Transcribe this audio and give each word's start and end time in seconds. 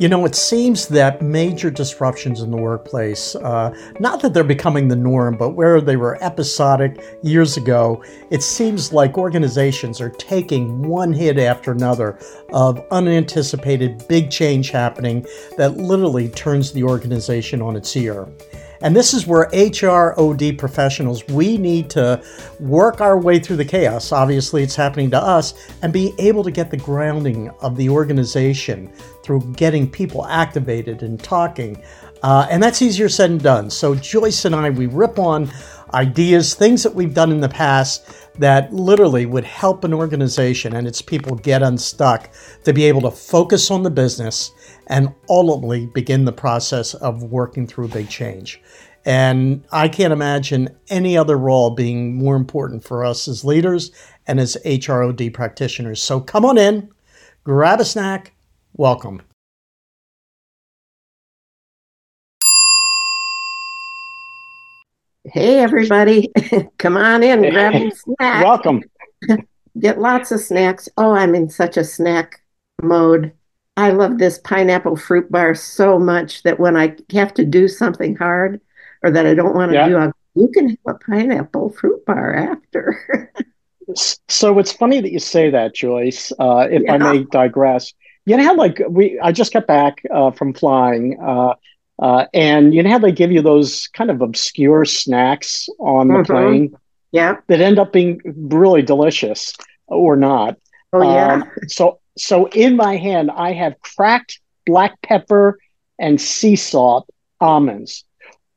You 0.00 0.08
know, 0.08 0.24
it 0.24 0.34
seems 0.34 0.88
that 0.88 1.22
major 1.22 1.70
disruptions 1.70 2.40
in 2.40 2.50
the 2.50 2.56
workplace, 2.56 3.34
uh, 3.36 3.74
not 4.00 4.20
that 4.22 4.34
they're 4.34 4.44
becoming 4.44 4.88
the 4.88 4.96
norm, 4.96 5.36
but 5.36 5.50
where 5.50 5.80
they 5.80 5.96
were 5.96 6.22
episodic 6.22 7.00
years 7.22 7.56
ago, 7.56 8.02
it 8.30 8.42
seems 8.42 8.92
like 8.92 9.16
organizations 9.16 10.00
are 10.00 10.10
taking 10.10 10.82
one 10.82 11.12
hit 11.12 11.38
after 11.38 11.72
another 11.72 12.18
of 12.52 12.84
unanticipated 12.90 14.06
big 14.08 14.30
change 14.30 14.70
happening 14.70 15.24
that 15.56 15.76
literally 15.76 16.28
turns 16.28 16.72
the 16.72 16.82
organization 16.82 17.62
on 17.62 17.76
its 17.76 17.96
ear. 17.96 18.28
And 18.84 18.94
this 18.94 19.14
is 19.14 19.26
where 19.26 19.48
HROD 19.54 20.58
professionals, 20.58 21.26
we 21.28 21.56
need 21.56 21.88
to 21.90 22.22
work 22.60 23.00
our 23.00 23.18
way 23.18 23.38
through 23.38 23.56
the 23.56 23.64
chaos. 23.64 24.12
Obviously, 24.12 24.62
it's 24.62 24.76
happening 24.76 25.10
to 25.10 25.18
us, 25.18 25.54
and 25.80 25.90
be 25.90 26.12
able 26.18 26.44
to 26.44 26.50
get 26.50 26.70
the 26.70 26.76
grounding 26.76 27.48
of 27.62 27.76
the 27.78 27.88
organization 27.88 28.92
through 29.22 29.40
getting 29.56 29.90
people 29.90 30.26
activated 30.26 31.02
and 31.02 31.18
talking. 31.18 31.82
Uh, 32.22 32.46
and 32.50 32.62
that's 32.62 32.82
easier 32.82 33.08
said 33.08 33.30
than 33.30 33.38
done. 33.38 33.70
So, 33.70 33.94
Joyce 33.94 34.44
and 34.44 34.54
I, 34.54 34.68
we 34.68 34.84
rip 34.84 35.18
on 35.18 35.50
ideas, 35.94 36.54
things 36.54 36.82
that 36.82 36.94
we've 36.94 37.14
done 37.14 37.32
in 37.32 37.40
the 37.40 37.48
past 37.48 38.06
that 38.38 38.72
literally 38.72 39.26
would 39.26 39.44
help 39.44 39.84
an 39.84 39.94
organization 39.94 40.74
and 40.74 40.86
its 40.86 41.00
people 41.00 41.36
get 41.36 41.62
unstuck 41.62 42.30
to 42.64 42.72
be 42.72 42.84
able 42.84 43.02
to 43.02 43.10
focus 43.10 43.70
on 43.70 43.82
the 43.82 43.90
business 43.90 44.52
and 44.88 45.14
ultimately 45.28 45.86
begin 45.86 46.24
the 46.24 46.32
process 46.32 46.94
of 46.94 47.22
working 47.22 47.66
through 47.66 47.88
big 47.88 48.08
change. 48.08 48.60
And 49.04 49.64
I 49.70 49.88
can't 49.88 50.12
imagine 50.12 50.74
any 50.88 51.16
other 51.16 51.36
role 51.36 51.70
being 51.70 52.16
more 52.16 52.36
important 52.36 52.84
for 52.84 53.04
us 53.04 53.28
as 53.28 53.44
leaders 53.44 53.92
and 54.26 54.40
as 54.40 54.56
HROD 54.64 55.32
practitioners. 55.32 56.00
So 56.00 56.20
come 56.20 56.44
on 56.44 56.56
in, 56.56 56.90
grab 57.44 57.80
a 57.80 57.84
snack, 57.84 58.32
welcome. 58.72 59.20
Hey, 65.34 65.58
everybody. 65.58 66.30
Come 66.78 66.96
on 66.96 67.24
in, 67.24 67.50
grab 67.50 67.74
a 67.74 67.90
snack. 67.90 68.44
Welcome. 68.44 68.84
Get 69.80 69.98
lots 69.98 70.30
of 70.30 70.38
snacks. 70.38 70.88
Oh, 70.96 71.10
I'm 71.10 71.34
in 71.34 71.50
such 71.50 71.76
a 71.76 71.82
snack 71.82 72.40
mode. 72.80 73.32
I 73.76 73.90
love 73.90 74.18
this 74.18 74.38
pineapple 74.38 74.94
fruit 74.94 75.32
bar 75.32 75.56
so 75.56 75.98
much 75.98 76.44
that 76.44 76.60
when 76.60 76.76
I 76.76 76.94
have 77.10 77.34
to 77.34 77.44
do 77.44 77.66
something 77.66 78.14
hard 78.14 78.60
or 79.02 79.10
that 79.10 79.26
I 79.26 79.34
don't 79.34 79.56
want 79.56 79.72
to 79.72 79.78
yeah. 79.78 79.88
do, 79.88 79.96
I'll, 79.96 80.12
you 80.36 80.46
can 80.54 80.68
have 80.68 80.78
a 80.86 80.94
pineapple 80.94 81.70
fruit 81.70 82.06
bar 82.06 82.32
after. 82.36 83.32
so 84.28 84.60
it's 84.60 84.72
funny 84.72 85.00
that 85.00 85.10
you 85.10 85.18
say 85.18 85.50
that, 85.50 85.74
Joyce. 85.74 86.30
Uh, 86.38 86.68
if 86.70 86.82
yeah. 86.84 86.92
I 86.92 86.98
may 86.98 87.24
digress, 87.24 87.92
you 88.24 88.36
know 88.36 88.44
how 88.44 88.54
like 88.54 88.80
we 88.88 89.18
I 89.18 89.32
just 89.32 89.52
got 89.52 89.66
back 89.66 90.00
uh, 90.14 90.30
from 90.30 90.54
flying, 90.54 91.18
uh, 91.20 91.54
uh 92.00 92.26
and 92.34 92.74
you 92.74 92.82
know 92.82 92.90
how 92.90 92.98
they 92.98 93.12
give 93.12 93.30
you 93.30 93.42
those 93.42 93.88
kind 93.88 94.10
of 94.10 94.20
obscure 94.20 94.84
snacks 94.84 95.68
on 95.78 96.08
the 96.08 96.14
mm-hmm. 96.14 96.32
plane, 96.32 96.76
yeah, 97.12 97.36
that 97.48 97.60
end 97.60 97.78
up 97.78 97.92
being 97.92 98.20
really 98.24 98.82
delicious 98.82 99.52
or 99.86 100.16
not. 100.16 100.56
Oh 100.92 101.02
yeah. 101.02 101.34
Um, 101.34 101.50
so 101.68 102.00
so 102.16 102.46
in 102.46 102.76
my 102.76 102.96
hand, 102.96 103.30
I 103.30 103.52
have 103.52 103.80
cracked 103.80 104.40
black 104.66 105.00
pepper 105.02 105.58
and 105.98 106.20
sea 106.20 106.56
salt 106.56 107.08
almonds 107.40 108.04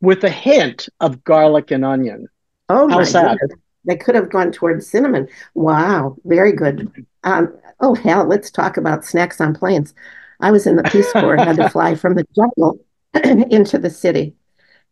with 0.01 0.23
a 0.23 0.29
hint 0.29 0.89
of 0.99 1.23
garlic 1.23 1.71
and 1.71 1.83
onion. 1.83 2.27
Oh, 2.69 2.87
how's 2.87 3.13
that? 3.13 3.37
Goodness. 3.39 3.59
They 3.85 3.95
could 3.95 4.15
have 4.15 4.29
gone 4.29 4.51
towards 4.51 4.87
cinnamon. 4.87 5.29
Wow, 5.53 6.17
very 6.25 6.51
good. 6.51 7.05
Um, 7.23 7.57
oh 7.79 7.95
hell, 7.95 8.25
let's 8.25 8.51
talk 8.51 8.77
about 8.77 9.05
snacks 9.05 9.39
on 9.39 9.53
planes. 9.53 9.93
I 10.39 10.51
was 10.51 10.67
in 10.67 10.75
the 10.75 10.83
Peace 10.83 11.11
Corps, 11.13 11.37
had 11.37 11.55
to 11.55 11.69
fly 11.71 11.95
from 11.95 12.15
the 12.15 12.27
jungle 12.35 12.79
into 13.23 13.77
the 13.77 13.89
city, 13.89 14.35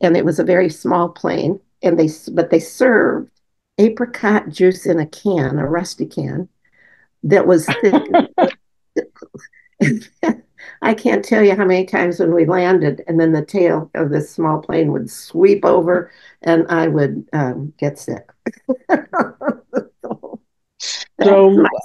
and 0.02 0.18
it 0.18 0.26
was 0.26 0.40
a 0.40 0.44
very 0.44 0.70
small 0.70 1.10
plane. 1.10 1.60
And 1.84 2.00
they, 2.00 2.10
but 2.32 2.50
they 2.50 2.60
served 2.60 3.30
apricot 3.78 4.50
juice 4.50 4.86
in 4.86 5.00
a 5.00 5.06
can, 5.06 5.60
a 5.60 5.68
rusty 5.68 6.06
can, 6.06 6.50
that 7.24 7.46
was 7.46 7.68
thick. 7.68 8.04
I 10.82 10.94
can't 10.94 11.24
tell 11.24 11.44
you 11.44 11.56
how 11.56 11.66
many 11.66 11.86
times 11.86 12.20
when 12.20 12.34
we 12.34 12.46
landed, 12.46 13.04
and 13.08 13.20
then 13.20 13.34
the 13.34 13.46
tail 13.46 13.90
of 13.94 14.10
this 14.10 14.30
small 14.30 14.60
plane 14.62 14.92
would 14.92 15.10
sweep 15.10 15.66
over, 15.66 16.12
and 16.42 16.66
I 16.70 16.88
would 16.88 17.28
um, 17.34 17.74
get 17.78 18.00
sick. 18.00 18.30
so, 18.90 20.40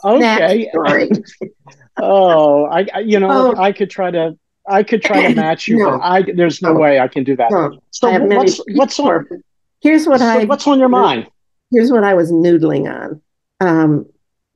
okay. 0.04 0.70
oh, 2.00 2.66
I, 2.66 2.86
I, 2.94 3.00
you 3.00 3.20
know, 3.20 3.54
oh. 3.54 3.60
I 3.60 3.72
could 3.72 3.90
try 3.90 4.10
to, 4.10 4.38
I 4.70 4.82
could 4.82 5.02
try 5.02 5.28
to 5.28 5.34
match 5.40 5.68
you, 5.68 5.78
no. 5.78 5.90
but 5.90 6.00
I, 6.02 6.22
there's 6.22 6.62
no, 6.62 6.72
no, 6.72 6.80
way 6.80 7.00
I 7.00 7.08
can 7.08 7.24
do 7.24 7.36
that. 7.36 7.50
No. 7.50 7.80
So, 7.90 8.18
what's, 8.24 8.60
what's 8.68 9.00
on? 9.00 9.26
Here's 9.80 10.06
what 10.06 10.20
so 10.20 10.26
I. 10.26 10.44
What's 10.44 10.66
on 10.66 10.78
your 10.78 10.88
mind? 10.88 11.28
Here's 11.70 11.90
what 11.90 12.04
I 12.04 12.14
was 12.14 12.32
noodling 12.32 12.92
on. 12.92 13.20
Um, 13.60 14.06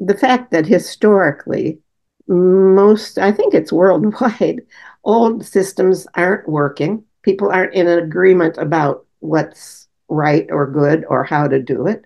the 0.01 0.17
fact 0.17 0.51
that 0.51 0.67
historically, 0.67 1.79
most, 2.27 3.19
I 3.19 3.33
think 3.33 3.55
it's 3.55 3.73
worldwide, 3.73 4.63
old 5.05 5.45
systems 5.45 6.07
aren't 6.15 6.49
working. 6.49 7.05
People 7.23 7.51
aren't 7.51 7.75
in 7.75 7.87
an 7.87 7.99
agreement 7.99 8.59
about 8.59 9.07
what's 9.21 9.89
right 10.09 10.47
or 10.51 10.71
good 10.71 11.05
or 11.09 11.25
how 11.25 11.49
to 11.49 11.61
do 11.61 11.87
it. 11.87 12.05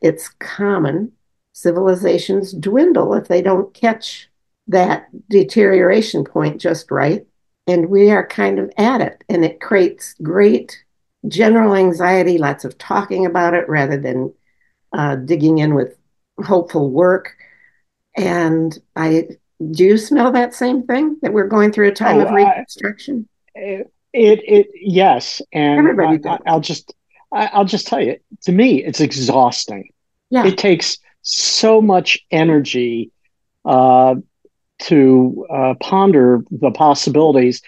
It's 0.00 0.28
common. 0.38 1.12
Civilizations 1.52 2.52
dwindle 2.52 3.14
if 3.14 3.28
they 3.28 3.42
don't 3.42 3.74
catch 3.74 4.30
that 4.68 5.08
deterioration 5.28 6.24
point 6.24 6.60
just 6.60 6.90
right. 6.90 7.26
And 7.66 7.88
we 7.88 8.10
are 8.10 8.26
kind 8.26 8.58
of 8.58 8.72
at 8.76 9.00
it. 9.00 9.22
And 9.28 9.44
it 9.44 9.60
creates 9.60 10.14
great 10.22 10.82
general 11.28 11.74
anxiety, 11.74 12.38
lots 12.38 12.64
of 12.64 12.78
talking 12.78 13.26
about 13.26 13.54
it 13.54 13.68
rather 13.68 13.98
than 13.98 14.32
uh, 14.92 15.16
digging 15.16 15.58
in 15.58 15.74
with 15.74 15.96
hopeful 16.38 16.90
work. 16.90 17.36
And 18.16 18.76
I 18.96 19.28
do 19.70 19.84
you 19.84 19.98
smell 19.98 20.32
that 20.32 20.54
same 20.54 20.84
thing 20.84 21.18
that 21.20 21.32
we're 21.32 21.46
going 21.46 21.70
through 21.70 21.88
a 21.88 21.94
time 21.94 22.18
oh, 22.18 22.26
of 22.26 22.32
reconstruction? 22.32 23.28
I, 23.54 23.84
it, 24.12 24.40
it, 24.44 24.68
yes, 24.74 25.42
and 25.52 25.78
Everybody 25.78 26.26
I, 26.26 26.38
I'll 26.46 26.60
just 26.60 26.94
I'll 27.32 27.64
just 27.64 27.86
tell 27.86 28.00
you. 28.00 28.16
To 28.42 28.52
me, 28.52 28.82
it's 28.82 29.00
exhausting. 29.00 29.90
Yeah. 30.30 30.46
It 30.46 30.58
takes 30.58 30.98
so 31.22 31.80
much 31.80 32.18
energy 32.30 33.12
uh, 33.64 34.16
to 34.80 35.46
uh, 35.50 35.74
ponder 35.80 36.42
the 36.50 36.70
possibilities. 36.70 37.62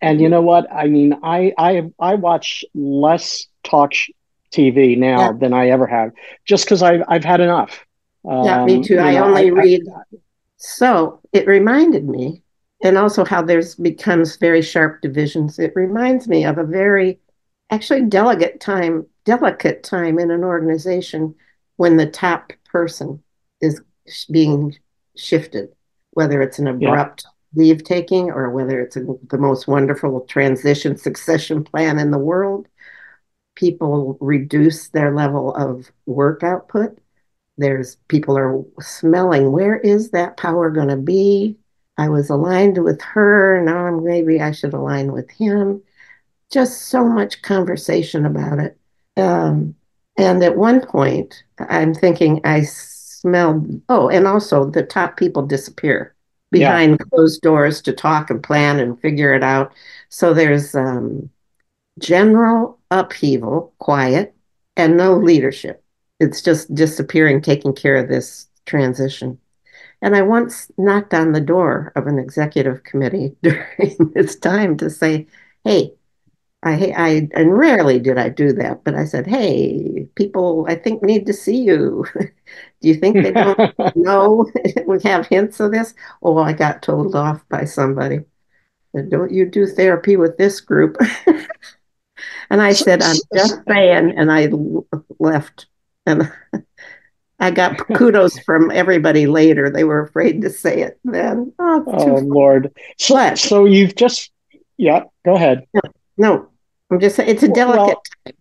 And 0.00 0.20
you 0.20 0.28
know 0.28 0.42
what? 0.42 0.70
I 0.72 0.86
mean, 0.86 1.18
I 1.22 1.52
I 1.58 1.90
I 1.98 2.14
watch 2.14 2.64
less 2.74 3.46
talk 3.64 3.92
TV 4.52 4.96
now 4.96 5.18
yeah. 5.18 5.32
than 5.32 5.52
I 5.52 5.68
ever 5.68 5.86
have, 5.86 6.12
just 6.44 6.64
because 6.64 6.82
I've 6.82 7.02
I've 7.08 7.24
had 7.24 7.40
enough. 7.40 7.84
Yeah, 8.24 8.64
me 8.64 8.76
um, 8.76 8.82
too. 8.82 8.98
I 8.98 9.14
know, 9.14 9.24
only 9.24 9.50
I, 9.50 9.52
read. 9.52 9.82
I, 9.88 10.16
so 10.56 11.20
it 11.32 11.46
reminded 11.46 12.08
me, 12.08 12.42
and 12.82 12.98
also 12.98 13.24
how 13.24 13.42
there's 13.42 13.74
becomes 13.74 14.36
very 14.36 14.62
sharp 14.62 15.00
divisions. 15.00 15.58
It 15.58 15.72
reminds 15.74 16.28
me 16.28 16.44
of 16.44 16.58
a 16.58 16.64
very, 16.64 17.18
actually, 17.70 18.02
delicate 18.02 18.60
time, 18.60 19.06
delicate 19.24 19.82
time 19.82 20.18
in 20.18 20.30
an 20.30 20.44
organization 20.44 21.34
when 21.76 21.96
the 21.96 22.10
top 22.10 22.52
person 22.64 23.22
is 23.60 23.80
being 24.30 24.76
shifted, 25.16 25.68
whether 26.16 26.42
it's 26.42 26.58
an 26.58 26.66
abrupt 26.66 27.24
yeah. 27.24 27.62
leave 27.62 27.84
taking 27.84 28.30
or 28.30 28.50
whether 28.50 28.80
it's 28.80 28.96
a, 28.96 29.04
the 29.30 29.38
most 29.38 29.68
wonderful 29.68 30.20
transition 30.22 30.96
succession 31.08 31.64
plan 31.64 31.98
in 31.98 32.10
the 32.10 32.18
world. 32.18 32.68
People 33.54 34.18
reduce 34.20 34.88
their 34.88 35.14
level 35.14 35.54
of 35.54 35.90
work 36.04 36.42
output 36.42 36.98
there's 37.58 37.96
people 38.08 38.36
are 38.36 38.62
smelling 38.80 39.52
where 39.52 39.76
is 39.78 40.10
that 40.10 40.36
power 40.36 40.70
going 40.70 40.88
to 40.88 40.96
be 40.96 41.56
i 41.98 42.08
was 42.08 42.30
aligned 42.30 42.82
with 42.82 43.00
her 43.00 43.62
now 43.62 43.90
maybe 43.98 44.40
i 44.40 44.50
should 44.50 44.74
align 44.74 45.12
with 45.12 45.30
him 45.30 45.82
just 46.52 46.82
so 46.88 47.04
much 47.04 47.42
conversation 47.42 48.26
about 48.26 48.58
it 48.58 48.78
um, 49.16 49.74
and 50.18 50.42
at 50.42 50.56
one 50.56 50.80
point 50.80 51.42
i'm 51.58 51.94
thinking 51.94 52.40
i 52.44 52.62
smelled 53.26 53.80
oh 53.88 54.08
and 54.08 54.26
also 54.26 54.70
the 54.70 54.82
top 54.82 55.16
people 55.16 55.46
disappear 55.46 56.14
behind 56.50 56.92
yeah. 56.92 57.06
closed 57.10 57.42
doors 57.42 57.82
to 57.82 57.92
talk 57.92 58.30
and 58.30 58.42
plan 58.42 58.78
and 58.78 59.00
figure 59.00 59.34
it 59.34 59.42
out 59.42 59.72
so 60.08 60.32
there's 60.32 60.74
um, 60.74 61.28
general 61.98 62.78
upheaval 62.90 63.72
quiet 63.78 64.34
and 64.76 64.96
no 64.96 65.16
leadership 65.16 65.82
it's 66.20 66.42
just 66.42 66.74
disappearing, 66.74 67.42
taking 67.42 67.74
care 67.74 67.96
of 67.96 68.08
this 68.08 68.48
transition. 68.64 69.38
And 70.02 70.14
I 70.14 70.22
once 70.22 70.70
knocked 70.78 71.14
on 71.14 71.32
the 71.32 71.40
door 71.40 71.92
of 71.96 72.06
an 72.06 72.18
executive 72.18 72.84
committee 72.84 73.36
during 73.42 73.96
this 74.14 74.36
time 74.36 74.76
to 74.78 74.90
say, 74.90 75.26
hey, 75.64 75.92
I, 76.62 76.92
I, 76.96 77.28
and 77.34 77.56
rarely 77.56 78.00
did 78.00 78.18
I 78.18 78.28
do 78.28 78.52
that, 78.54 78.82
but 78.82 78.94
I 78.94 79.04
said, 79.04 79.26
hey, 79.26 80.08
people, 80.16 80.66
I 80.68 80.74
think 80.74 81.02
need 81.02 81.26
to 81.26 81.32
see 81.32 81.58
you. 81.62 82.04
do 82.80 82.88
you 82.88 82.94
think 82.94 83.16
they 83.16 83.32
don't 83.32 83.74
know? 83.96 84.50
we 84.86 85.00
have 85.02 85.26
hints 85.26 85.60
of 85.60 85.72
this. 85.72 85.94
Oh, 86.22 86.38
I 86.38 86.52
got 86.52 86.82
told 86.82 87.14
off 87.14 87.46
by 87.48 87.64
somebody. 87.64 88.20
don't 88.94 89.32
you 89.32 89.46
do 89.46 89.66
therapy 89.66 90.16
with 90.16 90.38
this 90.38 90.60
group? 90.60 90.96
and 92.50 92.62
I 92.62 92.72
said, 92.72 93.02
I'm 93.02 93.16
just 93.34 93.60
saying. 93.68 94.14
And 94.16 94.32
I 94.32 94.48
left. 95.18 95.66
And 96.06 96.32
I 97.38 97.50
got 97.50 97.86
kudos 97.94 98.38
from 98.40 98.70
everybody 98.70 99.26
later. 99.26 99.68
They 99.70 99.84
were 99.84 100.00
afraid 100.00 100.40
to 100.42 100.50
say 100.50 100.80
it 100.80 100.98
then. 101.04 101.52
Oh, 101.58 101.84
oh 101.86 102.14
Lord. 102.24 102.74
So, 102.98 103.34
so 103.34 103.64
you've 103.66 103.94
just, 103.94 104.30
yeah, 104.78 105.04
go 105.24 105.34
ahead. 105.34 105.66
No, 106.16 106.48
I'm 106.90 107.00
just 107.00 107.16
saying 107.16 107.28
it's 107.28 107.42
a 107.42 107.48
delicate 107.48 107.78
well, 107.78 108.02
time. 108.24 108.34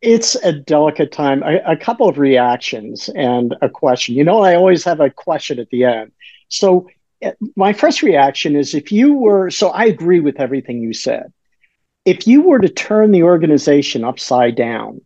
It's 0.00 0.34
a 0.36 0.52
delicate 0.52 1.12
time. 1.12 1.42
A, 1.42 1.72
a 1.72 1.76
couple 1.76 2.08
of 2.08 2.18
reactions 2.18 3.08
and 3.08 3.54
a 3.62 3.68
question. 3.68 4.14
You 4.16 4.24
know, 4.24 4.40
I 4.40 4.56
always 4.56 4.84
have 4.84 5.00
a 5.00 5.10
question 5.10 5.58
at 5.58 5.70
the 5.70 5.84
end. 5.84 6.12
So, 6.48 6.88
eh, 7.20 7.32
my 7.56 7.72
first 7.72 8.02
reaction 8.02 8.56
is 8.56 8.74
if 8.74 8.90
you 8.90 9.14
were, 9.14 9.50
so 9.50 9.68
I 9.68 9.84
agree 9.84 10.20
with 10.20 10.40
everything 10.40 10.82
you 10.82 10.92
said. 10.92 11.32
If 12.04 12.26
you 12.26 12.42
were 12.42 12.58
to 12.58 12.68
turn 12.68 13.12
the 13.12 13.22
organization 13.22 14.04
upside 14.04 14.56
down, 14.56 15.02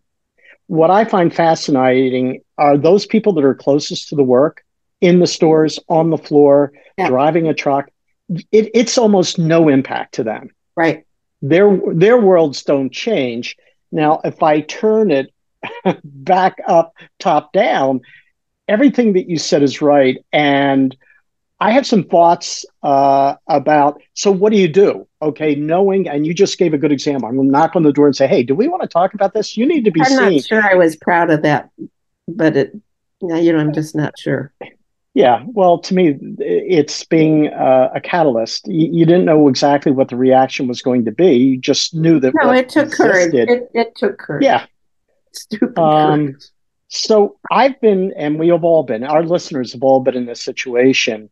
what 0.66 0.90
I 0.90 1.04
find 1.04 1.32
fascinating 1.32 2.40
are 2.58 2.76
those 2.76 3.06
people 3.06 3.34
that 3.34 3.44
are 3.44 3.54
closest 3.54 4.08
to 4.08 4.16
the 4.16 4.24
work 4.24 4.64
in 5.00 5.20
the 5.20 5.26
stores, 5.26 5.78
on 5.88 6.10
the 6.10 6.18
floor, 6.18 6.72
yeah. 6.96 7.08
driving 7.08 7.48
a 7.48 7.54
truck. 7.54 7.90
It, 8.28 8.70
it's 8.74 8.98
almost 8.98 9.38
no 9.38 9.68
impact 9.68 10.14
to 10.14 10.24
them. 10.24 10.50
Right. 10.74 11.05
Their 11.48 11.78
their 11.92 12.18
worlds 12.18 12.62
don't 12.62 12.90
change. 12.90 13.56
Now, 13.92 14.20
if 14.24 14.42
I 14.42 14.60
turn 14.60 15.10
it 15.10 15.32
back 16.04 16.58
up, 16.66 16.94
top 17.18 17.52
down, 17.52 18.00
everything 18.68 19.12
that 19.14 19.28
you 19.28 19.38
said 19.38 19.62
is 19.62 19.80
right. 19.80 20.18
And 20.32 20.96
I 21.58 21.70
have 21.70 21.86
some 21.86 22.04
thoughts 22.04 22.66
uh, 22.82 23.36
about. 23.46 24.02
So, 24.14 24.30
what 24.30 24.52
do 24.52 24.58
you 24.58 24.68
do? 24.68 25.06
Okay, 25.22 25.54
knowing, 25.54 26.08
and 26.08 26.26
you 26.26 26.34
just 26.34 26.58
gave 26.58 26.74
a 26.74 26.78
good 26.78 26.92
example. 26.92 27.28
I'm 27.28 27.36
going 27.36 27.48
to 27.48 27.52
knock 27.52 27.76
on 27.76 27.82
the 27.82 27.92
door 27.92 28.06
and 28.06 28.16
say, 28.16 28.26
"Hey, 28.26 28.42
do 28.42 28.54
we 28.54 28.68
want 28.68 28.82
to 28.82 28.88
talk 28.88 29.14
about 29.14 29.32
this? 29.32 29.56
You 29.56 29.66
need 29.66 29.84
to 29.86 29.90
be 29.90 30.00
I'm 30.00 30.06
seen." 30.06 30.18
I'm 30.18 30.34
not 30.34 30.44
sure 30.44 30.62
I 30.62 30.74
was 30.74 30.96
proud 30.96 31.30
of 31.30 31.42
that, 31.42 31.70
but 32.28 32.56
it, 32.56 32.72
you 33.22 33.52
know, 33.52 33.58
I'm 33.58 33.72
just 33.72 33.94
not 33.94 34.18
sure. 34.18 34.52
Yeah, 35.16 35.44
well, 35.46 35.78
to 35.78 35.94
me, 35.94 36.18
it's 36.40 37.02
being 37.04 37.48
uh, 37.48 37.88
a 37.94 38.02
catalyst. 38.02 38.68
You, 38.68 38.90
you, 38.92 39.06
didn't 39.06 39.24
know 39.24 39.48
exactly 39.48 39.90
what 39.90 40.10
the 40.10 40.16
reaction 40.16 40.68
was 40.68 40.82
going 40.82 41.06
to 41.06 41.10
be. 41.10 41.32
You 41.32 41.56
just 41.56 41.94
knew 41.94 42.20
that. 42.20 42.34
No, 42.34 42.50
it 42.50 42.68
took 42.68 42.88
existed. 42.88 43.02
courage. 43.02 43.34
It, 43.34 43.70
it 43.72 43.96
took 43.96 44.18
courage. 44.18 44.44
Yeah. 44.44 44.66
Stupid 45.32 45.78
um, 45.78 46.26
courage. 46.26 46.44
So 46.88 47.38
I've 47.50 47.80
been, 47.80 48.12
and 48.18 48.38
we 48.38 48.48
have 48.48 48.62
all 48.62 48.82
been, 48.82 49.04
our 49.04 49.22
listeners 49.22 49.72
have 49.72 49.82
all 49.82 50.00
been 50.00 50.16
in 50.16 50.26
this 50.26 50.42
situation. 50.42 51.30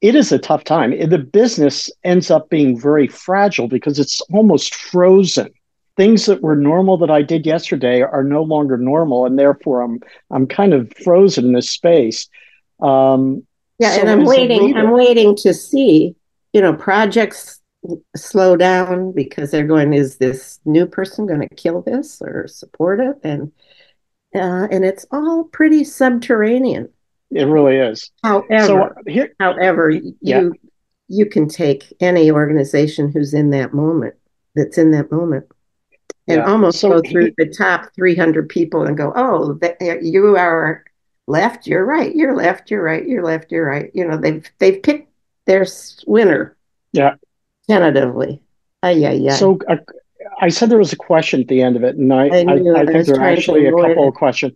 It 0.00 0.14
is 0.14 0.30
a 0.30 0.38
tough 0.38 0.62
time. 0.62 0.96
The 0.96 1.18
business 1.18 1.90
ends 2.04 2.30
up 2.30 2.48
being 2.48 2.80
very 2.80 3.08
fragile 3.08 3.66
because 3.66 3.98
it's 3.98 4.20
almost 4.32 4.72
frozen. 4.72 5.52
Things 5.96 6.26
that 6.26 6.42
were 6.42 6.54
normal 6.54 6.96
that 6.98 7.10
I 7.10 7.22
did 7.22 7.44
yesterday 7.44 8.02
are 8.02 8.22
no 8.22 8.44
longer 8.44 8.76
normal, 8.76 9.26
and 9.26 9.36
therefore 9.36 9.80
I'm 9.80 9.98
I'm 10.30 10.46
kind 10.46 10.74
of 10.74 10.92
frozen 11.02 11.46
in 11.46 11.52
this 11.54 11.70
space. 11.70 12.28
Um, 12.80 13.46
yeah, 13.78 13.94
so 13.94 14.00
and 14.00 14.10
I'm 14.10 14.24
waiting. 14.24 14.76
I'm 14.76 14.90
waiting 14.90 15.36
to 15.36 15.52
see. 15.52 16.16
You 16.52 16.62
know, 16.62 16.72
projects 16.72 17.60
slow 18.16 18.56
down 18.56 19.12
because 19.12 19.50
they're 19.50 19.66
going. 19.66 19.92
Is 19.92 20.16
this 20.16 20.60
new 20.64 20.86
person 20.86 21.26
going 21.26 21.46
to 21.46 21.54
kill 21.54 21.82
this 21.82 22.22
or 22.22 22.48
support 22.48 23.00
it? 23.00 23.16
And 23.22 23.52
uh, 24.34 24.68
and 24.70 24.84
it's 24.84 25.06
all 25.10 25.44
pretty 25.44 25.84
subterranean. 25.84 26.88
It 27.30 27.44
really 27.44 27.76
is. 27.76 28.10
However, 28.22 28.66
so 28.66 28.90
here, 29.06 29.34
however, 29.40 29.90
yeah. 29.90 30.40
you 30.40 30.54
you 31.08 31.26
can 31.26 31.48
take 31.48 31.92
any 32.00 32.30
organization 32.30 33.12
who's 33.12 33.34
in 33.34 33.50
that 33.50 33.74
moment, 33.74 34.14
that's 34.54 34.78
in 34.78 34.90
that 34.92 35.10
moment, 35.10 35.46
and 36.28 36.38
yeah. 36.38 36.50
almost 36.50 36.80
so 36.80 36.90
go 36.90 37.02
through 37.08 37.26
he, 37.26 37.34
the 37.38 37.46
top 37.46 37.92
300 37.94 38.48
people 38.48 38.84
and 38.84 38.96
go, 38.96 39.12
oh, 39.14 39.54
that, 39.54 40.02
you 40.02 40.36
are 40.36 40.84
left, 41.26 41.66
you're 41.66 41.84
right, 41.84 42.14
you're 42.14 42.36
left, 42.36 42.70
you're 42.70 42.82
right, 42.82 43.06
you're 43.06 43.24
left, 43.24 43.50
you're 43.50 43.66
right. 43.66 43.90
You 43.94 44.06
know, 44.06 44.16
they've 44.16 44.48
they've 44.58 44.82
picked 44.82 45.10
their 45.46 45.66
winner. 46.06 46.56
Yeah. 46.92 47.14
Tentatively. 47.68 48.40
Uh, 48.82 48.88
yeah, 48.88 49.12
yeah. 49.12 49.34
So 49.34 49.58
uh, 49.68 49.76
I 50.40 50.48
said 50.48 50.70
there 50.70 50.78
was 50.78 50.92
a 50.92 50.96
question 50.96 51.40
at 51.40 51.48
the 51.48 51.62
end 51.62 51.76
of 51.76 51.84
it, 51.84 51.96
and 51.96 52.12
I, 52.12 52.28
I, 52.28 52.42
I, 52.42 52.80
I 52.82 52.86
think 52.86 53.06
there 53.06 53.20
are 53.20 53.28
actually 53.28 53.66
a 53.66 53.70
couple 53.70 54.04
it. 54.04 54.08
of 54.08 54.14
questions. 54.14 54.52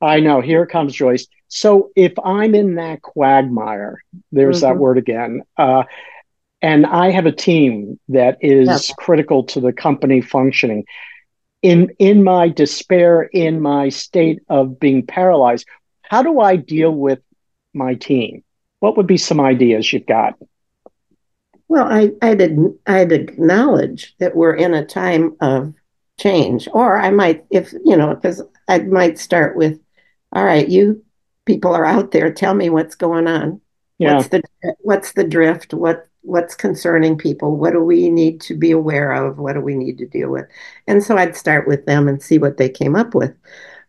I 0.00 0.20
know. 0.20 0.40
Here 0.40 0.66
comes 0.66 0.94
Joyce. 0.94 1.26
So 1.48 1.90
if 1.96 2.12
I'm 2.22 2.54
in 2.54 2.76
that 2.76 3.02
quagmire, 3.02 4.02
there's 4.32 4.62
mm-hmm. 4.62 4.74
that 4.74 4.78
word 4.78 4.98
again, 4.98 5.42
uh, 5.56 5.84
and 6.62 6.86
I 6.86 7.10
have 7.10 7.26
a 7.26 7.32
team 7.32 7.98
that 8.08 8.38
is 8.40 8.68
yep. 8.68 8.96
critical 8.96 9.44
to 9.44 9.60
the 9.60 9.72
company 9.72 10.20
functioning. 10.20 10.84
In 11.62 11.90
in 11.98 12.24
my 12.24 12.48
despair, 12.48 13.22
in 13.22 13.60
my 13.60 13.88
state 13.88 14.42
of 14.48 14.78
being 14.78 15.06
paralyzed, 15.06 15.66
how 16.08 16.22
do 16.22 16.40
I 16.40 16.56
deal 16.56 16.90
with 16.90 17.20
my 17.72 17.94
team? 17.94 18.42
What 18.80 18.96
would 18.96 19.06
be 19.06 19.16
some 19.16 19.40
ideas 19.40 19.92
you've 19.92 20.06
got? 20.06 20.34
Well, 21.68 21.86
I, 21.86 22.10
I'd, 22.22 22.42
I'd 22.86 23.12
acknowledge 23.12 24.14
that 24.18 24.36
we're 24.36 24.54
in 24.54 24.74
a 24.74 24.84
time 24.84 25.36
of 25.40 25.74
change, 26.20 26.68
or 26.72 26.96
I 26.98 27.10
might, 27.10 27.44
if 27.50 27.72
you 27.84 27.96
know, 27.96 28.14
because 28.14 28.42
I 28.68 28.78
might 28.80 29.18
start 29.18 29.56
with 29.56 29.80
all 30.34 30.44
right, 30.44 30.68
you 30.68 31.02
people 31.46 31.74
are 31.74 31.84
out 31.84 32.10
there. 32.10 32.32
Tell 32.32 32.54
me 32.54 32.68
what's 32.68 32.94
going 32.94 33.26
on. 33.26 33.60
Yeah. 33.98 34.16
What's 34.16 34.28
the 34.28 34.42
what's 34.80 35.12
the 35.12 35.24
drift? 35.24 35.72
What 35.72 36.08
what's 36.22 36.54
concerning 36.54 37.16
people? 37.16 37.56
What 37.56 37.72
do 37.72 37.80
we 37.80 38.10
need 38.10 38.40
to 38.42 38.56
be 38.56 38.72
aware 38.72 39.12
of? 39.12 39.38
What 39.38 39.54
do 39.54 39.60
we 39.60 39.76
need 39.76 39.98
to 39.98 40.06
deal 40.06 40.30
with? 40.30 40.46
And 40.86 41.02
so 41.02 41.16
I'd 41.16 41.36
start 41.36 41.68
with 41.68 41.86
them 41.86 42.08
and 42.08 42.20
see 42.20 42.38
what 42.38 42.56
they 42.56 42.68
came 42.68 42.96
up 42.96 43.14
with. 43.14 43.32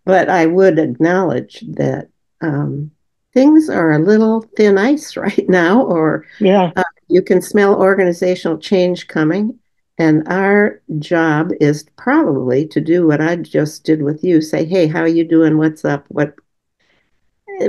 But 0.05 0.29
I 0.29 0.45
would 0.45 0.77
acknowledge 0.79 1.61
that 1.67 2.09
um, 2.41 2.91
things 3.33 3.69
are 3.69 3.91
a 3.91 3.99
little 3.99 4.41
thin 4.55 4.77
ice 4.77 5.17
right 5.17 5.47
now, 5.49 5.83
or 5.83 6.25
yeah, 6.39 6.71
uh, 6.75 6.83
you 7.07 7.21
can 7.21 7.41
smell 7.41 7.75
organizational 7.75 8.57
change 8.57 9.07
coming. 9.07 9.59
And 9.97 10.27
our 10.27 10.81
job 10.99 11.51
is 11.61 11.85
probably 11.95 12.67
to 12.67 12.81
do 12.81 13.07
what 13.07 13.21
I 13.21 13.37
just 13.37 13.85
did 13.85 14.01
with 14.01 14.25
you. 14.25 14.41
Say, 14.41 14.65
hey, 14.65 14.87
how 14.87 14.99
are 14.99 15.07
you 15.07 15.23
doing? 15.23 15.57
What's 15.57 15.85
up? 15.85 16.03
What? 16.09 16.35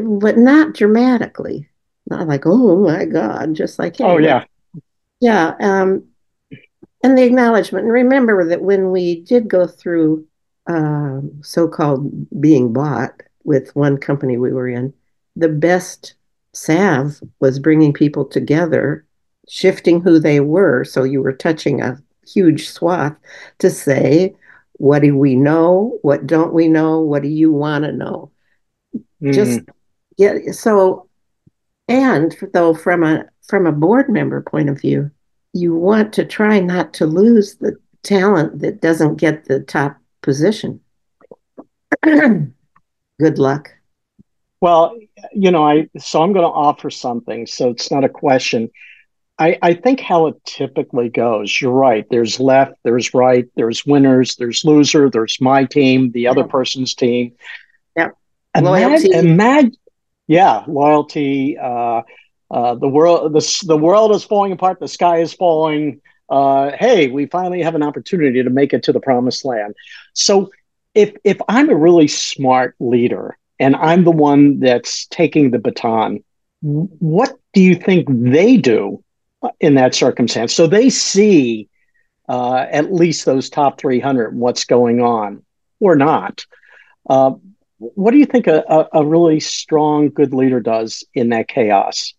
But 0.00 0.36
not 0.36 0.74
dramatically. 0.74 1.68
Not 2.08 2.26
like, 2.26 2.42
oh 2.46 2.76
my 2.80 3.04
God, 3.04 3.54
just 3.54 3.78
like, 3.78 3.96
hey, 3.96 4.04
oh 4.04 4.18
yeah, 4.18 4.44
yeah. 5.20 5.54
Um, 5.60 6.08
and 7.02 7.16
the 7.16 7.24
acknowledgement. 7.24 7.84
And 7.84 7.92
remember 7.92 8.48
that 8.48 8.62
when 8.62 8.90
we 8.90 9.20
did 9.20 9.48
go 9.48 9.66
through 9.66 10.26
um, 10.66 11.32
so-called 11.42 12.10
being 12.40 12.72
bought 12.72 13.22
with 13.44 13.74
one 13.76 13.96
company 13.96 14.36
we 14.36 14.52
were 14.52 14.68
in, 14.68 14.92
the 15.36 15.48
best 15.48 16.14
salve 16.52 17.20
was 17.40 17.58
bringing 17.58 17.92
people 17.92 18.24
together, 18.24 19.04
shifting 19.48 20.00
who 20.00 20.18
they 20.18 20.40
were. 20.40 20.84
So 20.84 21.04
you 21.04 21.22
were 21.22 21.32
touching 21.32 21.80
a 21.80 22.02
huge 22.26 22.68
swath 22.68 23.16
to 23.58 23.70
say, 23.70 24.34
what 24.78 25.02
do 25.02 25.16
we 25.16 25.36
know? 25.36 25.98
What 26.02 26.26
don't 26.26 26.52
we 26.52 26.68
know? 26.68 27.00
What 27.00 27.22
do 27.22 27.28
you 27.28 27.52
want 27.52 27.84
to 27.84 27.92
know? 27.92 28.30
Mm. 29.22 29.32
Just 29.32 29.60
yeah. 30.16 30.52
So, 30.52 31.08
and 31.88 32.36
though 32.52 32.74
from 32.74 33.02
a 33.02 33.24
from 33.46 33.66
a 33.66 33.72
board 33.72 34.08
member 34.08 34.42
point 34.42 34.68
of 34.68 34.80
view, 34.80 35.10
you 35.52 35.74
want 35.74 36.12
to 36.14 36.24
try 36.24 36.60
not 36.60 36.92
to 36.94 37.06
lose 37.06 37.56
the 37.56 37.76
talent 38.02 38.60
that 38.60 38.80
doesn't 38.80 39.16
get 39.16 39.46
the 39.46 39.60
top 39.60 39.96
position. 40.26 40.80
Good 42.02 43.38
luck. 43.38 43.70
Well, 44.60 44.98
you 45.32 45.50
know, 45.50 45.66
I 45.66 45.88
so 45.98 46.22
I'm 46.22 46.34
going 46.34 46.44
to 46.44 46.50
offer 46.50 46.90
something. 46.90 47.46
So 47.46 47.70
it's 47.70 47.90
not 47.90 48.04
a 48.04 48.08
question. 48.10 48.70
I, 49.38 49.58
I 49.62 49.74
think 49.74 50.00
how 50.00 50.26
it 50.28 50.42
typically 50.44 51.10
goes, 51.10 51.60
you're 51.60 51.70
right. 51.70 52.06
There's 52.10 52.40
left, 52.40 52.72
there's 52.84 53.12
right, 53.12 53.46
there's 53.54 53.84
winners, 53.84 54.36
there's 54.36 54.64
loser, 54.64 55.10
there's 55.10 55.38
my 55.42 55.64
team, 55.64 56.10
the 56.12 56.26
other 56.26 56.44
person's 56.44 56.94
team. 56.94 57.34
Yeah. 57.94 58.08
Loyalty. 58.58 59.10
Imagine, 59.12 59.76
yeah, 60.26 60.64
loyalty. 60.66 61.58
Uh, 61.58 62.02
uh, 62.50 62.74
the 62.76 62.88
world, 62.88 63.34
the, 63.34 63.64
the 63.66 63.76
world 63.76 64.14
is 64.14 64.24
falling 64.24 64.52
apart. 64.52 64.80
The 64.80 64.88
sky 64.88 65.18
is 65.18 65.34
falling. 65.34 66.00
Uh, 66.28 66.72
hey, 66.78 67.08
we 67.08 67.26
finally 67.26 67.62
have 67.62 67.74
an 67.74 67.82
opportunity 67.82 68.42
to 68.42 68.50
make 68.50 68.72
it 68.72 68.82
to 68.84 68.92
the 68.92 69.00
promised 69.00 69.44
land. 69.44 69.74
So, 70.12 70.50
if 70.94 71.14
if 71.24 71.38
I'm 71.48 71.68
a 71.68 71.76
really 71.76 72.08
smart 72.08 72.74
leader 72.80 73.36
and 73.58 73.76
I'm 73.76 74.04
the 74.04 74.10
one 74.10 74.60
that's 74.60 75.06
taking 75.06 75.50
the 75.50 75.58
baton, 75.58 76.24
what 76.62 77.38
do 77.52 77.60
you 77.60 77.74
think 77.74 78.06
they 78.08 78.56
do 78.56 79.04
in 79.60 79.74
that 79.74 79.94
circumstance. 79.94 80.54
So 80.54 80.66
they 80.66 80.90
see 80.90 81.68
uh, 82.28 82.66
at 82.70 82.92
least 82.92 83.24
those 83.24 83.50
top 83.50 83.80
300 83.80 84.34
what's 84.36 84.64
going 84.64 85.00
on 85.00 85.44
or 85.80 85.96
not. 85.96 86.44
Uh, 87.08 87.32
what 87.78 88.10
do 88.10 88.18
you 88.18 88.26
think 88.26 88.46
a, 88.46 88.64
a, 88.68 89.00
a, 89.00 89.06
really 89.06 89.38
strong, 89.38 90.08
good 90.08 90.32
leader 90.32 90.60
does 90.60 91.04
in 91.14 91.28
that 91.28 91.46
chaos? 91.46 92.14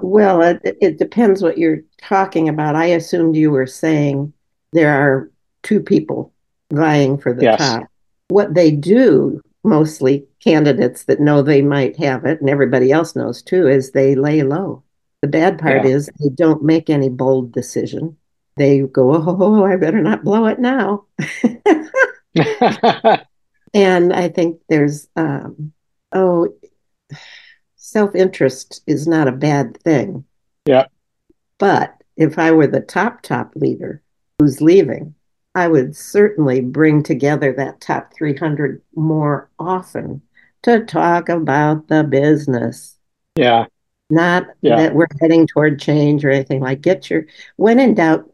Well, 0.00 0.42
it, 0.42 0.60
it 0.64 0.98
depends 0.98 1.42
what 1.42 1.58
you're 1.58 1.82
talking 2.02 2.48
about. 2.48 2.76
I 2.76 2.86
assumed 2.86 3.36
you 3.36 3.50
were 3.50 3.66
saying 3.66 4.32
there 4.72 4.92
are 4.92 5.30
two 5.62 5.80
people 5.80 6.32
vying 6.72 7.18
for 7.18 7.32
the 7.32 7.44
yes. 7.44 7.58
top. 7.58 7.88
What 8.28 8.54
they 8.54 8.70
do, 8.70 9.40
mostly 9.62 10.26
candidates 10.42 11.04
that 11.04 11.20
know 11.20 11.42
they 11.42 11.62
might 11.62 11.96
have 11.96 12.24
it, 12.24 12.40
and 12.40 12.50
everybody 12.50 12.90
else 12.90 13.14
knows 13.14 13.42
too, 13.42 13.68
is 13.68 13.90
they 13.90 14.14
lay 14.14 14.42
low. 14.42 14.82
The 15.22 15.28
bad 15.28 15.58
part 15.58 15.84
yeah. 15.84 15.92
is 15.92 16.10
they 16.20 16.28
don't 16.30 16.62
make 16.62 16.90
any 16.90 17.08
bold 17.08 17.52
decision. 17.52 18.16
They 18.56 18.80
go, 18.80 19.12
oh, 19.14 19.64
I 19.64 19.76
better 19.76 20.02
not 20.02 20.24
blow 20.24 20.46
it 20.46 20.58
now. 20.58 21.06
and 23.74 24.12
I 24.12 24.28
think 24.28 24.60
there's, 24.68 25.08
um, 25.16 25.72
oh, 26.12 26.48
self 27.84 28.14
interest 28.14 28.82
is 28.86 29.06
not 29.06 29.28
a 29.28 29.32
bad 29.32 29.76
thing. 29.82 30.24
Yeah. 30.64 30.86
But 31.58 31.94
if 32.16 32.38
I 32.38 32.50
were 32.50 32.66
the 32.66 32.80
top, 32.80 33.20
top 33.20 33.54
leader 33.54 34.02
who's 34.38 34.62
leaving, 34.62 35.14
I 35.54 35.68
would 35.68 35.94
certainly 35.94 36.62
bring 36.62 37.02
together 37.02 37.52
that 37.52 37.82
top 37.82 38.12
300 38.14 38.80
more 38.96 39.50
often 39.58 40.22
to 40.62 40.84
talk 40.84 41.28
about 41.28 41.88
the 41.88 42.02
business. 42.04 42.96
Yeah. 43.36 43.66
Not 44.08 44.46
yeah. 44.62 44.76
that 44.76 44.94
we're 44.94 45.06
heading 45.20 45.46
toward 45.46 45.78
change 45.78 46.24
or 46.24 46.30
anything 46.30 46.60
like 46.60 46.80
get 46.80 47.10
your 47.10 47.26
when 47.56 47.78
in 47.80 47.94
doubt 47.94 48.30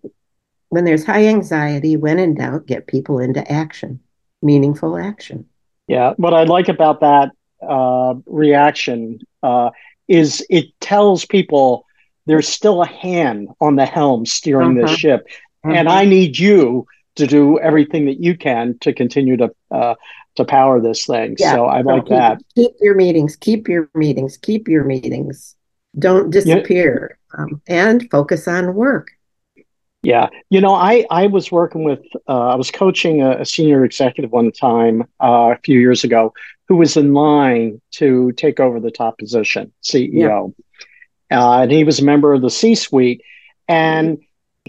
when 0.68 0.84
there's 0.84 1.04
high 1.04 1.26
anxiety, 1.26 1.96
when 1.96 2.20
in 2.20 2.34
doubt, 2.34 2.66
get 2.66 2.86
people 2.86 3.18
into 3.18 3.50
action, 3.50 3.98
meaningful 4.42 4.96
action. 4.96 5.46
Yeah. 5.88 6.14
What 6.16 6.34
I 6.34 6.44
like 6.44 6.68
about 6.68 7.00
that 7.00 7.32
uh, 7.66 8.14
reaction 8.26 9.20
uh, 9.42 9.70
is 10.08 10.44
it 10.50 10.66
tells 10.80 11.24
people 11.24 11.86
there's 12.26 12.48
still 12.48 12.82
a 12.82 12.86
hand 12.86 13.48
on 13.60 13.76
the 13.76 13.86
helm 13.86 14.26
steering 14.26 14.78
uh-huh. 14.78 14.86
this 14.86 14.98
ship. 14.98 15.26
Uh-huh. 15.64 15.74
And 15.74 15.88
I 15.88 16.04
need 16.04 16.38
you 16.38 16.86
to 17.16 17.26
do 17.26 17.58
everything 17.58 18.06
that 18.06 18.20
you 18.20 18.36
can 18.36 18.78
to 18.80 18.92
continue 18.92 19.36
to 19.36 19.50
uh, 19.70 19.94
to 20.36 20.44
power 20.44 20.80
this 20.80 21.06
thing. 21.06 21.36
Yeah. 21.38 21.54
So 21.54 21.66
I 21.66 21.82
like 21.82 22.04
keep, 22.04 22.10
that. 22.10 22.42
Keep 22.54 22.72
your 22.80 22.94
meetings, 22.94 23.36
keep 23.36 23.68
your 23.68 23.90
meetings, 23.94 24.36
keep 24.36 24.68
your 24.68 24.84
meetings. 24.84 25.56
Don't 25.98 26.30
disappear 26.30 27.18
um, 27.36 27.60
and 27.66 28.08
focus 28.10 28.46
on 28.46 28.74
work. 28.74 29.10
Yeah, 30.02 30.28
you 30.48 30.62
know, 30.62 30.74
I 30.74 31.04
I 31.10 31.26
was 31.26 31.52
working 31.52 31.84
with 31.84 32.00
uh, 32.26 32.48
I 32.48 32.54
was 32.54 32.70
coaching 32.70 33.20
a, 33.20 33.40
a, 33.40 33.44
senior 33.44 33.84
executive 33.84 34.30
one 34.30 34.50
time 34.50 35.02
uh, 35.22 35.52
a 35.54 35.58
few 35.62 35.78
years 35.78 36.04
ago 36.04 36.32
who 36.70 36.76
was 36.76 36.96
in 36.96 37.12
line 37.12 37.80
to 37.90 38.30
take 38.36 38.60
over 38.60 38.78
the 38.78 38.92
top 38.92 39.18
position, 39.18 39.72
CEO, 39.82 40.54
yeah. 41.28 41.44
uh, 41.44 41.62
and 41.62 41.72
he 41.72 41.82
was 41.82 41.98
a 41.98 42.04
member 42.04 42.32
of 42.32 42.42
the 42.42 42.48
C-suite, 42.48 43.22
and 43.66 44.18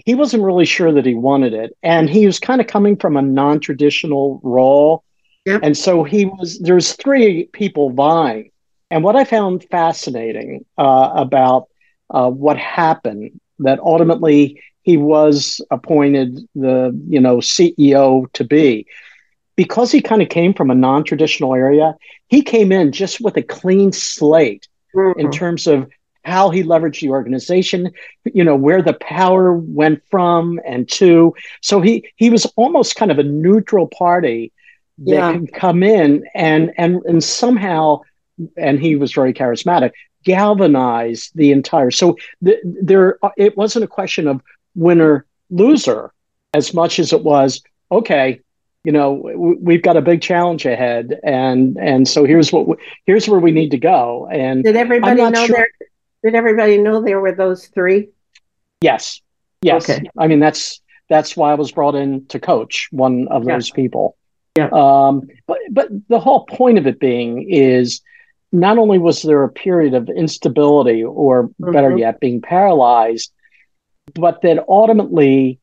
he 0.04 0.16
wasn't 0.16 0.42
really 0.42 0.64
sure 0.64 0.90
that 0.90 1.06
he 1.06 1.14
wanted 1.14 1.54
it, 1.54 1.76
and 1.80 2.10
he 2.10 2.26
was 2.26 2.40
kind 2.40 2.60
of 2.60 2.66
coming 2.66 2.96
from 2.96 3.16
a 3.16 3.22
non-traditional 3.22 4.40
role, 4.42 5.04
yep. 5.46 5.60
and 5.62 5.78
so 5.78 6.02
he 6.02 6.24
was 6.24 6.58
there's 6.58 6.94
three 6.94 7.44
people 7.52 7.90
vying, 7.90 8.50
and 8.90 9.04
what 9.04 9.14
I 9.14 9.22
found 9.22 9.64
fascinating 9.70 10.64
uh, 10.76 11.12
about 11.14 11.68
uh, 12.10 12.28
what 12.28 12.58
happened 12.58 13.40
that 13.60 13.78
ultimately 13.78 14.60
he 14.82 14.96
was 14.96 15.60
appointed 15.70 16.40
the 16.56 17.00
you 17.06 17.20
know 17.20 17.36
CEO 17.36 18.26
to 18.32 18.42
be 18.42 18.88
because 19.56 19.92
he 19.92 20.00
kind 20.00 20.22
of 20.22 20.28
came 20.28 20.54
from 20.54 20.70
a 20.70 20.74
non-traditional 20.74 21.54
area 21.54 21.94
he 22.28 22.42
came 22.42 22.72
in 22.72 22.92
just 22.92 23.20
with 23.20 23.36
a 23.36 23.42
clean 23.42 23.92
slate 23.92 24.68
mm-hmm. 24.94 25.18
in 25.18 25.30
terms 25.30 25.66
of 25.66 25.88
how 26.24 26.50
he 26.50 26.62
leveraged 26.62 27.00
the 27.00 27.10
organization 27.10 27.90
you 28.24 28.44
know 28.44 28.56
where 28.56 28.82
the 28.82 28.94
power 28.94 29.52
went 29.52 30.02
from 30.10 30.60
and 30.64 30.88
to 30.88 31.34
so 31.60 31.80
he 31.80 32.08
he 32.16 32.30
was 32.30 32.46
almost 32.56 32.96
kind 32.96 33.10
of 33.10 33.18
a 33.18 33.24
neutral 33.24 33.88
party 33.88 34.52
that 34.98 35.14
yeah. 35.14 35.32
can 35.32 35.46
come 35.46 35.82
in 35.82 36.24
and 36.34 36.72
and 36.76 37.02
and 37.04 37.24
somehow 37.24 38.00
and 38.56 38.80
he 38.80 38.96
was 38.96 39.12
very 39.12 39.32
charismatic 39.32 39.90
galvanize 40.24 41.30
the 41.34 41.50
entire 41.50 41.90
so 41.90 42.16
the, 42.40 42.56
there 42.64 43.18
it 43.36 43.56
wasn't 43.56 43.84
a 43.84 43.88
question 43.88 44.28
of 44.28 44.40
winner 44.74 45.26
loser 45.50 46.12
as 46.54 46.72
much 46.72 46.98
as 46.98 47.12
it 47.12 47.24
was 47.24 47.60
okay 47.90 48.40
you 48.84 48.92
know 48.92 49.12
we've 49.60 49.82
got 49.82 49.96
a 49.96 50.02
big 50.02 50.20
challenge 50.20 50.66
ahead 50.66 51.18
and 51.22 51.76
and 51.78 52.06
so 52.06 52.24
here's 52.24 52.52
what 52.52 52.66
we, 52.66 52.76
here's 53.06 53.28
where 53.28 53.40
we 53.40 53.52
need 53.52 53.70
to 53.70 53.78
go 53.78 54.28
and 54.32 54.64
did 54.64 54.76
everybody 54.76 55.22
know 55.22 55.46
sure. 55.46 55.56
there 55.56 55.68
did 56.24 56.34
everybody 56.34 56.78
know 56.78 57.02
there 57.02 57.20
were 57.20 57.32
those 57.32 57.66
three 57.68 58.08
yes 58.80 59.20
yes 59.62 59.88
okay. 59.88 60.08
i 60.18 60.26
mean 60.26 60.40
that's 60.40 60.80
that's 61.08 61.36
why 61.36 61.52
i 61.52 61.54
was 61.54 61.70
brought 61.70 61.94
in 61.94 62.26
to 62.26 62.40
coach 62.40 62.88
one 62.90 63.28
of 63.28 63.44
yeah. 63.44 63.54
those 63.54 63.70
people 63.70 64.16
yeah 64.56 64.68
um 64.72 65.22
but 65.46 65.58
but 65.70 65.88
the 66.08 66.20
whole 66.20 66.44
point 66.46 66.78
of 66.78 66.86
it 66.86 66.98
being 66.98 67.48
is 67.48 68.00
not 68.50 68.78
only 68.78 68.98
was 68.98 69.22
there 69.22 69.44
a 69.44 69.48
period 69.48 69.94
of 69.94 70.08
instability 70.08 71.04
or 71.04 71.44
mm-hmm. 71.44 71.72
better 71.72 71.96
yet 71.96 72.20
being 72.20 72.40
paralyzed 72.40 73.32
but 74.14 74.42
that 74.42 74.64
ultimately, 74.68 75.60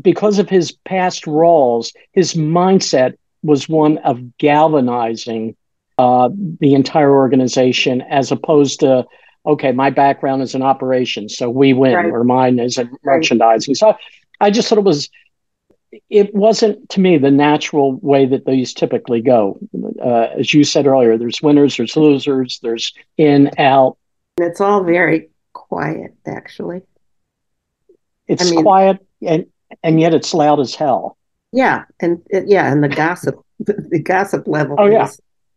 because 0.00 0.38
of 0.38 0.48
his 0.48 0.72
past 0.72 1.26
roles, 1.26 1.92
his 2.12 2.34
mindset 2.34 3.16
was 3.42 3.68
one 3.68 3.98
of 3.98 4.38
galvanizing 4.38 5.56
uh, 5.98 6.28
the 6.60 6.74
entire 6.74 7.14
organization 7.14 8.02
as 8.02 8.32
opposed 8.32 8.80
to, 8.80 9.04
okay, 9.46 9.72
my 9.72 9.90
background 9.90 10.42
is 10.42 10.54
in 10.54 10.62
operations, 10.62 11.36
so 11.36 11.48
we 11.48 11.72
win, 11.72 11.94
right. 11.94 12.06
or 12.06 12.24
mine 12.24 12.58
is 12.58 12.78
in 12.78 12.90
merchandising. 13.04 13.74
So 13.74 13.96
I 14.40 14.50
just 14.50 14.68
thought 14.68 14.78
it 14.78 14.84
was, 14.84 15.10
it 16.10 16.34
wasn't 16.34 16.88
to 16.88 17.00
me 17.00 17.18
the 17.18 17.30
natural 17.30 17.92
way 18.00 18.26
that 18.26 18.46
these 18.46 18.74
typically 18.74 19.20
go. 19.20 19.58
Uh, 20.02 20.28
as 20.38 20.52
you 20.52 20.64
said 20.64 20.86
earlier, 20.86 21.16
there's 21.16 21.40
winners, 21.40 21.76
there's 21.76 21.96
losers, 21.96 22.58
there's 22.62 22.92
in, 23.16 23.50
out. 23.58 23.96
It's 24.38 24.60
all 24.60 24.82
very 24.82 25.28
quiet, 25.52 26.14
actually. 26.26 26.82
It's 28.26 28.44
I 28.44 28.50
mean, 28.50 28.62
quiet 28.62 29.06
and 29.22 29.46
and 29.82 30.00
yet 30.00 30.14
it's 30.14 30.34
loud 30.34 30.60
as 30.60 30.74
hell. 30.74 31.16
Yeah, 31.52 31.84
and 32.00 32.22
yeah, 32.30 32.70
and 32.70 32.82
the 32.82 32.88
gossip, 32.88 33.36
the 33.58 34.00
gossip 34.02 34.46
level. 34.46 34.76
Oh 34.78 34.86
yeah. 34.86 35.10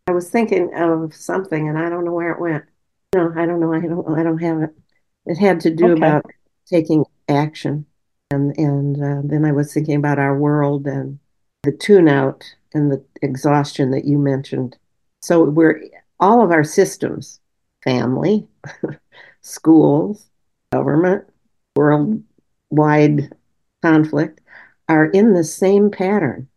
I 0.07 0.11
was 0.11 0.29
thinking 0.29 0.73
of 0.73 1.13
something, 1.13 1.67
and 1.67 1.77
I 1.77 1.89
don't 1.89 2.05
know 2.05 2.13
where 2.13 2.31
it 2.31 2.39
went. 2.39 2.63
No, 3.13 3.33
I 3.35 3.45
don't 3.45 3.59
know. 3.59 3.73
I 3.73 3.81
don't. 3.81 4.17
I 4.17 4.23
don't 4.23 4.37
have 4.37 4.61
it. 4.61 4.69
It 5.25 5.37
had 5.37 5.59
to 5.61 5.69
do 5.69 5.91
okay. 5.91 5.93
about 5.93 6.25
taking 6.65 7.03
action, 7.27 7.85
and 8.31 8.57
and 8.57 9.03
uh, 9.03 9.21
then 9.23 9.43
I 9.43 9.51
was 9.51 9.73
thinking 9.73 9.95
about 9.95 10.19
our 10.19 10.37
world 10.37 10.87
and 10.87 11.19
the 11.63 11.71
tune 11.71 12.07
out 12.07 12.43
and 12.73 12.91
the 12.91 13.03
exhaustion 13.21 13.91
that 13.91 14.05
you 14.05 14.17
mentioned. 14.17 14.77
So 15.21 15.43
we're 15.43 15.81
all 16.19 16.41
of 16.41 16.51
our 16.51 16.63
systems, 16.63 17.39
family, 17.83 18.47
schools, 19.41 20.29
government, 20.71 21.25
world 21.75 22.23
wide 22.69 23.33
conflict 23.87 24.41
are 24.89 25.05
in 25.05 25.33
the 25.33 25.43
same 25.43 25.89
pattern. 25.89 26.47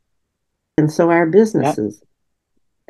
And 0.79 0.91
so 0.91 1.11
are 1.11 1.27
businesses. 1.27 2.01
Yep. 2.01 2.07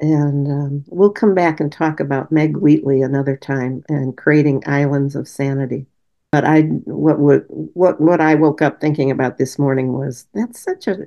And 0.02 0.48
um, 0.48 0.84
we'll 0.88 1.10
come 1.10 1.34
back 1.34 1.60
and 1.60 1.70
talk 1.70 2.00
about 2.00 2.32
Meg 2.32 2.56
Wheatley 2.56 3.02
another 3.02 3.36
time 3.36 3.84
and 3.88 4.16
creating 4.16 4.62
islands 4.66 5.14
of 5.14 5.28
sanity. 5.28 5.86
But 6.32 6.44
I, 6.44 6.62
what, 6.62 7.18
what, 7.18 7.44
what, 7.48 8.00
what 8.00 8.20
I 8.20 8.34
woke 8.34 8.62
up 8.62 8.80
thinking 8.80 9.10
about 9.10 9.36
this 9.36 9.58
morning 9.58 9.92
was 9.92 10.26
that's 10.32 10.60
such 10.60 10.86
a 10.86 11.06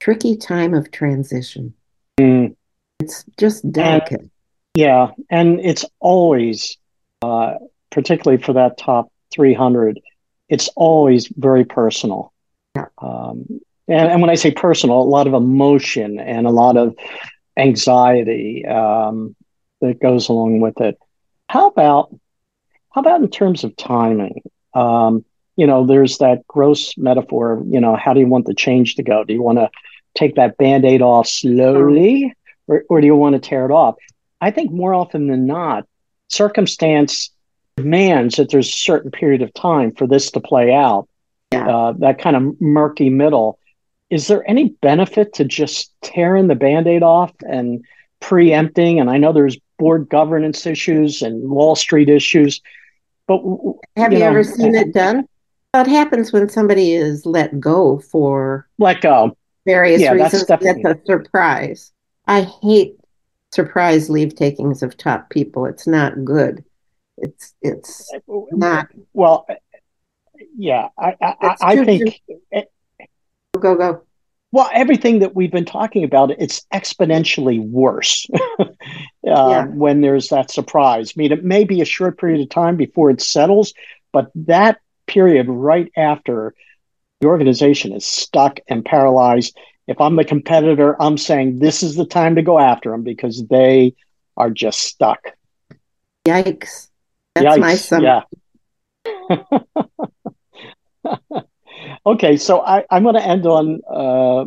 tricky 0.00 0.36
time 0.36 0.74
of 0.74 0.90
transition. 0.90 1.72
Mm. 2.20 2.56
It's 3.00 3.24
just 3.38 3.70
delicate. 3.72 4.20
And, 4.20 4.30
yeah, 4.74 5.12
and 5.30 5.60
it's 5.60 5.84
always, 6.00 6.76
uh, 7.22 7.54
particularly 7.90 8.42
for 8.42 8.52
that 8.54 8.76
top 8.76 9.10
300, 9.32 10.00
it's 10.48 10.68
always 10.76 11.28
very 11.36 11.64
personal. 11.64 12.32
Um, 12.98 13.60
and, 13.88 14.10
and, 14.10 14.20
when 14.20 14.30
I 14.30 14.34
say 14.34 14.50
personal, 14.50 15.00
a 15.00 15.04
lot 15.04 15.26
of 15.26 15.34
emotion 15.34 16.18
and 16.18 16.46
a 16.46 16.50
lot 16.50 16.76
of 16.76 16.94
anxiety 17.56 18.66
um, 18.66 19.34
that 19.80 20.00
goes 20.00 20.28
along 20.28 20.60
with 20.60 20.80
it. 20.80 20.98
How 21.48 21.68
about 21.68 22.14
how 22.92 23.00
about 23.00 23.20
in 23.20 23.30
terms 23.30 23.62
of 23.62 23.76
timing? 23.76 24.42
Um, 24.74 25.24
you 25.56 25.66
know, 25.66 25.86
there's 25.86 26.18
that 26.18 26.46
gross 26.46 26.96
metaphor. 26.96 27.62
You 27.66 27.80
know, 27.80 27.96
how 27.96 28.12
do 28.12 28.20
you 28.20 28.26
want 28.26 28.46
the 28.46 28.54
change 28.54 28.96
to 28.96 29.02
go? 29.02 29.24
Do 29.24 29.32
you 29.32 29.42
want 29.42 29.58
to 29.58 29.70
take 30.14 30.34
that 30.36 30.56
band-aid 30.56 31.02
off 31.02 31.26
slowly, 31.26 32.34
or, 32.66 32.84
or 32.88 33.00
do 33.00 33.06
you 33.06 33.14
want 33.14 33.34
to 33.34 33.48
tear 33.48 33.66
it 33.66 33.70
off? 33.70 33.96
I 34.40 34.50
think 34.50 34.70
more 34.70 34.94
often 34.94 35.28
than 35.28 35.46
not, 35.46 35.86
circumstance 36.28 37.30
demands 37.76 38.36
that 38.36 38.50
there's 38.50 38.68
a 38.68 38.72
certain 38.72 39.10
period 39.10 39.42
of 39.42 39.52
time 39.54 39.92
for 39.92 40.06
this 40.06 40.30
to 40.32 40.40
play 40.40 40.72
out. 40.72 41.08
Yeah. 41.52 41.68
Uh, 41.68 41.92
that 41.98 42.18
kind 42.18 42.36
of 42.36 42.60
murky 42.60 43.10
middle. 43.10 43.58
Is 44.10 44.28
there 44.28 44.48
any 44.48 44.70
benefit 44.82 45.32
to 45.34 45.44
just 45.44 45.92
tearing 46.02 46.48
the 46.48 46.54
band-aid 46.54 47.02
off 47.02 47.32
and 47.48 47.84
preempting? 48.20 49.00
And 49.00 49.10
I 49.10 49.18
know 49.18 49.32
there's 49.32 49.58
board 49.78 50.08
governance 50.08 50.66
issues 50.66 51.22
and 51.22 51.50
Wall 51.50 51.76
Street 51.76 52.08
issues. 52.08 52.60
But 53.26 53.42
have 53.96 54.12
you, 54.12 54.18
you 54.18 54.24
know, 54.24 54.30
ever 54.30 54.44
seen 54.44 54.74
it 54.74 54.94
done? 54.94 55.28
What 55.72 55.86
happens 55.86 56.32
when 56.32 56.48
somebody 56.48 56.92
is 56.92 57.26
let 57.26 57.58
go 57.60 57.98
for 57.98 58.68
let 58.78 59.00
go 59.00 59.36
various 59.66 60.00
yeah, 60.00 60.12
reasons. 60.12 60.46
That's, 60.46 60.64
that's 60.64 60.84
a 60.84 60.98
surprise. 61.04 61.92
I 62.26 62.42
hate 62.62 62.96
surprise 63.52 64.08
leave 64.08 64.34
takings 64.34 64.82
of 64.82 64.96
top 64.96 65.28
people. 65.30 65.66
It's 65.66 65.86
not 65.86 66.24
good. 66.24 66.64
It's 67.18 67.54
it's 67.62 68.12
not 68.52 68.88
well. 69.12 69.46
Yeah, 70.56 70.88
I 70.98 71.16
I, 71.20 71.56
I 71.60 71.84
think. 71.84 72.20
It, 72.50 72.70
go 73.58 73.74
go. 73.74 74.02
Well, 74.52 74.70
everything 74.72 75.18
that 75.18 75.34
we've 75.34 75.50
been 75.50 75.64
talking 75.64 76.04
about, 76.04 76.30
it's 76.30 76.64
exponentially 76.72 77.60
worse 77.60 78.26
uh, 78.58 78.64
yeah. 79.22 79.66
when 79.66 80.00
there's 80.00 80.28
that 80.28 80.50
surprise. 80.50 81.10
I 81.10 81.18
mean, 81.18 81.32
it 81.32 81.44
may 81.44 81.64
be 81.64 81.80
a 81.80 81.84
short 81.84 82.18
period 82.18 82.40
of 82.40 82.48
time 82.48 82.76
before 82.76 83.10
it 83.10 83.20
settles, 83.20 83.74
but 84.12 84.30
that 84.34 84.78
period 85.06 85.48
right 85.48 85.90
after 85.96 86.54
the 87.20 87.26
organization 87.26 87.92
is 87.92 88.06
stuck 88.06 88.60
and 88.68 88.84
paralyzed. 88.84 89.58
If 89.88 90.00
I'm 90.00 90.16
the 90.16 90.24
competitor, 90.24 91.00
I'm 91.00 91.18
saying 91.18 91.58
this 91.58 91.82
is 91.82 91.96
the 91.96 92.06
time 92.06 92.36
to 92.36 92.42
go 92.42 92.58
after 92.58 92.90
them 92.90 93.02
because 93.02 93.46
they 93.48 93.94
are 94.36 94.50
just 94.50 94.80
stuck. 94.80 95.20
Yikes. 96.26 96.88
That's 97.34 97.56
Yikes. 97.56 97.60
my 97.60 97.74
son. 97.74 98.02
Yeah. 98.02 98.22
okay, 102.06 102.36
so 102.36 102.60
I, 102.60 102.84
am 102.90 103.02
going 103.02 103.14
to 103.14 103.26
end 103.26 103.46
on 103.46 103.80
uh, 103.90 104.44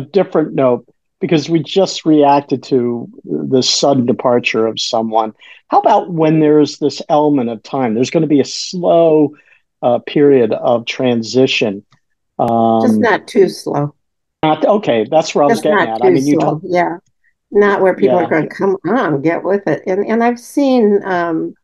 a 0.00 0.04
different 0.04 0.54
note 0.54 0.86
because 1.20 1.48
we 1.48 1.62
just 1.62 2.04
reacted 2.04 2.62
to 2.64 3.08
the 3.24 3.62
sudden 3.62 4.06
departure 4.06 4.66
of 4.66 4.80
someone. 4.80 5.34
How 5.68 5.78
about 5.78 6.10
when 6.10 6.40
there's 6.40 6.78
this 6.78 7.02
element 7.08 7.50
of 7.50 7.62
time? 7.62 7.94
There's 7.94 8.10
going 8.10 8.22
to 8.22 8.26
be 8.26 8.40
a 8.40 8.44
slow 8.44 9.36
uh, 9.82 9.98
period 10.00 10.52
of 10.52 10.86
transition. 10.86 11.84
Um, 12.38 12.82
Just 12.82 12.98
not 12.98 13.28
too 13.28 13.48
slow. 13.48 13.94
Not, 14.42 14.64
okay, 14.64 15.06
that's 15.10 15.34
where 15.34 15.44
I 15.44 15.48
was 15.48 15.60
getting 15.60 15.78
at. 15.78 16.02
I 16.02 16.10
mean, 16.10 16.26
you 16.26 16.38
talk, 16.38 16.62
yeah, 16.64 16.96
not 17.50 17.82
where 17.82 17.94
people 17.94 18.16
yeah. 18.16 18.24
are 18.24 18.30
going 18.30 18.48
to 18.48 18.54
come 18.54 18.76
on, 18.86 19.20
get 19.20 19.44
with 19.44 19.66
it. 19.66 19.82
And 19.86 20.06
and 20.06 20.24
I've 20.24 20.40
seen 20.40 21.00
um, 21.04 21.54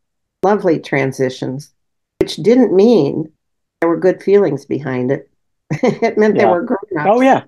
lovely 0.42 0.78
transitions, 0.78 1.72
which 2.20 2.36
didn't 2.36 2.74
mean 2.74 3.32
there 3.80 3.88
were 3.88 3.98
good 3.98 4.22
feelings 4.22 4.64
behind 4.64 5.10
it. 5.10 5.30
it 5.70 6.16
meant 6.16 6.36
yeah. 6.36 6.42
they 6.42 6.50
were 6.50 6.62
grown 6.62 6.78
ups. 6.98 7.08
Oh 7.08 7.20
yeah, 7.20 7.44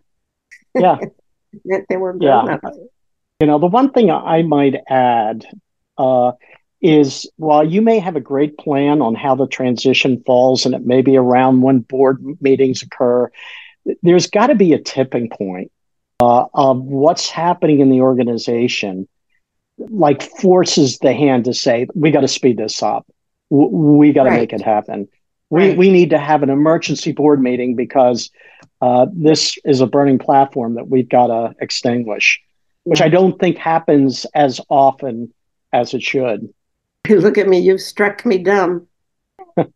yeah. 0.75 0.99
it 1.53 1.63
meant 1.65 1.87
they 1.89 1.97
were 1.97 2.13
grown 2.13 2.51
ups. 2.51 2.63
Yeah. 2.65 2.85
You 3.41 3.47
know, 3.47 3.59
the 3.59 3.67
one 3.67 3.93
thing 3.93 4.11
I 4.11 4.43
might 4.43 4.75
add 4.89 5.47
uh, 5.97 6.33
is 6.81 7.31
while 7.37 7.65
you 7.65 7.83
may 7.83 7.99
have 7.99 8.17
a 8.17 8.21
great 8.21 8.59
plan 8.59 9.01
on 9.01 9.15
how 9.15 9.35
the 9.35 9.47
transition 9.47 10.23
falls 10.27 10.67
and 10.67 10.75
it 10.75 10.85
may 10.85 11.03
be 11.03 11.17
around 11.17 11.63
when 11.63 11.81
board 11.81 12.21
meetings 12.41 12.83
occur, 12.83 13.31
there's 14.03 14.29
got 14.29 14.49
to 14.49 14.55
be 14.55 14.73
a 14.73 14.83
tipping 14.83 15.29
point 15.31 15.71
uh, 16.21 16.47
of 16.53 16.83
what's 16.83 17.29
happening 17.29 17.81
in 17.81 17.91
the 17.91 18.01
organization, 18.01 19.09
like 19.79 20.23
forces 20.23 20.99
the 20.99 21.13
hand 21.13 21.45
to 21.45 21.55
say, 21.55 21.87
we 21.95 22.11
got 22.11 22.21
to 22.21 22.29
speed 22.29 22.57
this 22.57 22.83
up. 22.83 23.07
we 23.51 24.13
got 24.13 24.25
to 24.25 24.31
right. 24.31 24.41
make 24.41 24.53
it 24.53 24.63
happen. 24.63 25.09
We, 25.51 25.69
right. 25.69 25.79
we 25.79 25.91
need 25.91 26.11
to 26.11 26.19
have 26.19 26.43
an 26.43 26.51
emergency 26.51 27.13
board 27.13 27.41
meeting 27.41 27.75
because 27.75 28.31
uh, 28.81 29.07
this 29.13 29.59
is 29.65 29.81
a 29.81 29.87
burning 29.87 30.19
platform 30.19 30.75
that 30.75 30.89
we've 30.89 31.09
got 31.09 31.29
to 31.29 31.55
extinguish, 31.61 32.41
which 32.85 33.01
I 33.01 33.09
don't 33.09 33.39
think 33.41 33.57
happens 33.57 34.27
as 34.35 34.61
often 34.69 35.33
as 35.73 35.95
it 35.95 36.03
should. 36.03 36.53
You 37.09 37.21
Look 37.21 37.39
at 37.39 37.49
me, 37.49 37.59
you've 37.59 37.81
struck 37.81 38.25
me 38.27 38.39
dumb. 38.39 38.87
it 39.57 39.73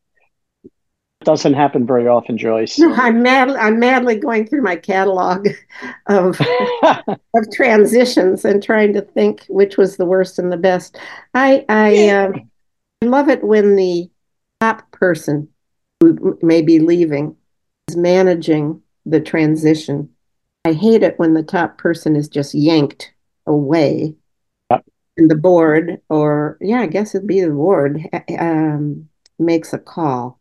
doesn't 1.25 1.55
happen 1.55 1.87
very 1.87 2.07
often, 2.07 2.37
Joyce. 2.37 2.79
No, 2.79 2.93
I'm 2.93 3.23
mad 3.23 3.51
I'm 3.51 3.79
madly 3.79 4.17
going 4.17 4.47
through 4.47 4.63
my 4.63 4.77
catalog 4.77 5.49
of 6.07 6.39
of 6.83 7.53
transitions 7.53 8.45
and 8.45 8.63
trying 8.63 8.93
to 8.93 9.01
think 9.01 9.47
which 9.49 9.77
was 9.77 9.97
the 9.97 10.07
worst 10.07 10.39
and 10.39 10.53
the 10.53 10.57
best. 10.57 10.99
I 11.35 11.65
I 11.69 12.09
uh, 12.09 12.33
love 13.03 13.29
it 13.29 13.43
when 13.43 13.77
the 13.77 14.11
top 14.61 14.91
person 14.93 15.49
who 16.03 16.39
may 16.43 16.63
be 16.63 16.81
leaving 16.81 17.37
is 17.89 17.97
managing 17.97 18.83
the 19.07 19.21
transition. 19.21 20.09
I 20.65 20.73
hate 20.73 21.03
it 21.03 21.19
when 21.19 21.35
the 21.35 21.43
top 21.43 21.79
person 21.79 22.17
is 22.17 22.29
just 22.29 22.55
yanked 22.55 23.13
away 23.47 24.15
and 25.19 25.31
the 25.31 25.37
board, 25.37 26.01
or 26.09 26.57
yeah, 26.61 26.81
I 26.81 26.87
guess 26.87 27.15
it'd 27.15 27.27
be 27.27 27.43
the 27.43 27.51
board, 27.51 28.01
um, 28.39 29.09
makes 29.39 29.73
a 29.73 29.79
call. 29.79 30.41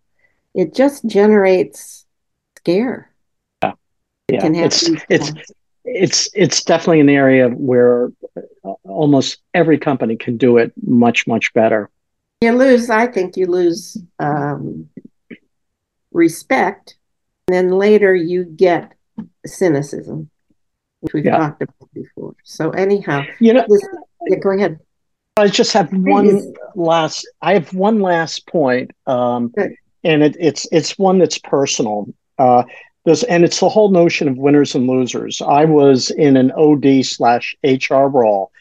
It 0.55 0.73
just 0.73 1.05
generates 1.05 2.05
scare. 2.57 3.11
Yeah, 3.63 3.73
yeah. 4.29 4.47
It's 4.65 4.89
it's 5.09 5.31
it's 5.83 6.29
it's 6.33 6.63
definitely 6.63 7.01
an 7.01 7.09
area 7.09 7.49
where 7.49 8.11
almost 8.83 9.39
every 9.53 9.77
company 9.77 10.15
can 10.15 10.37
do 10.37 10.57
it 10.57 10.71
much 10.85 11.27
much 11.27 11.53
better. 11.53 11.89
You 12.41 12.53
lose, 12.53 12.89
I 12.89 13.07
think, 13.07 13.37
you 13.37 13.47
lose 13.47 13.97
um, 14.19 14.89
respect, 16.11 16.95
and 17.47 17.55
then 17.55 17.71
later 17.71 18.13
you 18.13 18.43
get 18.43 18.93
cynicism, 19.45 20.29
which 20.99 21.13
we've 21.13 21.25
yeah. 21.25 21.37
talked 21.37 21.61
about 21.61 21.93
before. 21.93 22.35
So 22.43 22.71
anyhow, 22.71 23.23
you 23.39 23.53
know. 23.53 23.65
This, 23.67 23.85
yeah, 24.27 24.37
go 24.37 24.51
ahead. 24.51 24.79
I 25.37 25.47
just 25.47 25.73
have 25.73 25.89
one 25.91 26.53
last. 26.75 27.27
I 27.41 27.53
have 27.53 27.73
one 27.73 27.99
last 27.99 28.47
point, 28.47 28.91
um, 29.07 29.53
and 30.03 30.23
it, 30.23 30.35
it's 30.39 30.67
it's 30.71 30.97
one 30.97 31.19
that's 31.19 31.37
personal. 31.37 32.13
Uh, 32.37 32.63
this 33.05 33.23
and 33.23 33.43
it's 33.43 33.59
the 33.59 33.69
whole 33.69 33.89
notion 33.91 34.27
of 34.27 34.37
winners 34.37 34.75
and 34.75 34.87
losers. 34.87 35.41
I 35.41 35.65
was 35.65 36.11
in 36.11 36.37
an 36.37 36.51
OD 36.51 37.05
slash 37.05 37.55
HR 37.63 38.05
role, 38.05 38.51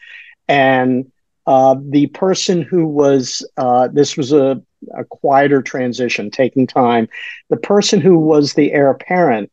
and 0.47 1.11
uh, 1.45 1.75
the 1.79 2.07
person 2.07 2.61
who 2.61 2.87
was 2.87 3.45
uh, 3.57 3.89
this 3.89 4.17
was 4.17 4.31
a, 4.31 4.61
a 4.95 5.03
quieter 5.03 5.61
transition, 5.61 6.31
taking 6.31 6.67
time. 6.67 7.07
The 7.49 7.57
person 7.57 8.01
who 8.01 8.17
was 8.17 8.53
the 8.53 8.71
heir 8.73 8.89
apparent, 8.89 9.51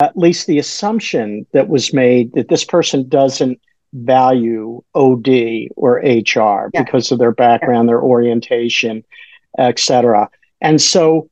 at 0.00 0.16
least 0.16 0.46
the 0.46 0.58
assumption 0.58 1.46
that 1.52 1.68
was 1.68 1.92
made 1.92 2.32
that 2.34 2.48
this 2.48 2.64
person 2.64 3.08
doesn't 3.08 3.60
value 3.92 4.82
OD 4.94 5.28
or 5.76 5.96
HR 5.96 6.70
yeah. 6.72 6.82
because 6.84 7.10
of 7.10 7.18
their 7.18 7.32
background, 7.32 7.88
their 7.88 8.02
orientation, 8.02 9.04
etc. 9.58 10.28
And 10.60 10.80
so, 10.80 11.28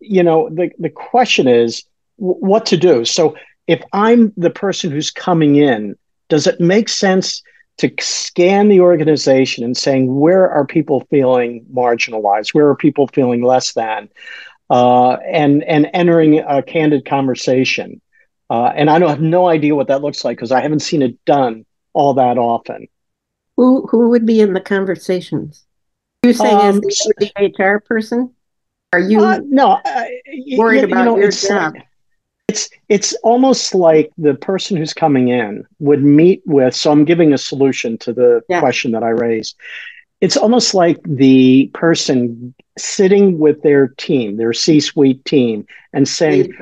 you 0.00 0.22
know, 0.22 0.48
the, 0.50 0.70
the 0.78 0.90
question 0.90 1.46
is 1.46 1.84
w- 2.18 2.38
what 2.38 2.66
to 2.66 2.76
do. 2.76 3.04
So, 3.04 3.36
if 3.66 3.82
I'm 3.94 4.32
the 4.36 4.50
person 4.50 4.90
who's 4.90 5.10
coming 5.10 5.56
in, 5.56 5.96
does 6.28 6.46
it 6.46 6.60
make 6.60 6.88
sense 6.88 7.42
to 7.78 7.92
scan 8.00 8.68
the 8.68 8.80
organization 8.80 9.64
and 9.64 9.76
saying 9.76 10.14
where 10.18 10.48
are 10.48 10.66
people 10.66 11.06
feeling 11.10 11.66
marginalized, 11.72 12.54
where 12.54 12.68
are 12.68 12.76
people 12.76 13.08
feeling 13.08 13.42
less 13.42 13.72
than, 13.72 14.08
uh, 14.70 15.12
and 15.14 15.62
and 15.64 15.90
entering 15.92 16.38
a 16.40 16.62
candid 16.62 17.04
conversation. 17.04 18.00
Uh, 18.50 18.72
and 18.74 18.90
I 18.90 18.98
don't 18.98 19.08
have 19.08 19.20
no 19.20 19.48
idea 19.48 19.74
what 19.74 19.88
that 19.88 20.02
looks 20.02 20.24
like 20.24 20.36
because 20.36 20.52
I 20.52 20.60
haven't 20.60 20.80
seen 20.80 21.02
it 21.02 21.24
done 21.24 21.64
all 21.92 22.14
that 22.14 22.38
often. 22.38 22.88
Who 23.56 23.86
who 23.86 24.10
would 24.10 24.26
be 24.26 24.40
in 24.40 24.52
the 24.52 24.60
conversations? 24.60 25.64
You 26.22 26.32
saying 26.32 26.56
um, 26.56 26.76
as 26.76 27.10
the 27.18 27.32
HR 27.36 27.80
person? 27.80 28.32
Are 28.92 28.98
you 28.98 29.20
uh, 29.20 29.40
no 29.44 29.80
uh, 29.84 30.04
worried 30.56 30.80
you, 30.80 30.84
about 30.84 30.98
you 30.98 31.04
know, 31.04 31.18
your 31.18 31.30
job? 31.30 31.74
It's 32.54 32.70
it's 32.88 33.14
almost 33.24 33.74
like 33.74 34.12
the 34.16 34.34
person 34.34 34.76
who's 34.76 34.94
coming 34.94 35.26
in 35.28 35.64
would 35.80 36.04
meet 36.04 36.40
with. 36.46 36.72
So 36.76 36.92
I'm 36.92 37.04
giving 37.04 37.32
a 37.32 37.38
solution 37.38 37.98
to 37.98 38.12
the 38.12 38.42
yeah. 38.48 38.60
question 38.60 38.92
that 38.92 39.02
I 39.02 39.08
raised. 39.08 39.56
It's 40.20 40.36
almost 40.36 40.72
like 40.72 41.00
the 41.04 41.68
person 41.74 42.54
sitting 42.78 43.40
with 43.40 43.60
their 43.62 43.88
team, 43.88 44.36
their 44.36 44.52
C-suite 44.52 45.24
team, 45.24 45.66
and 45.92 46.06
saying, 46.06 46.54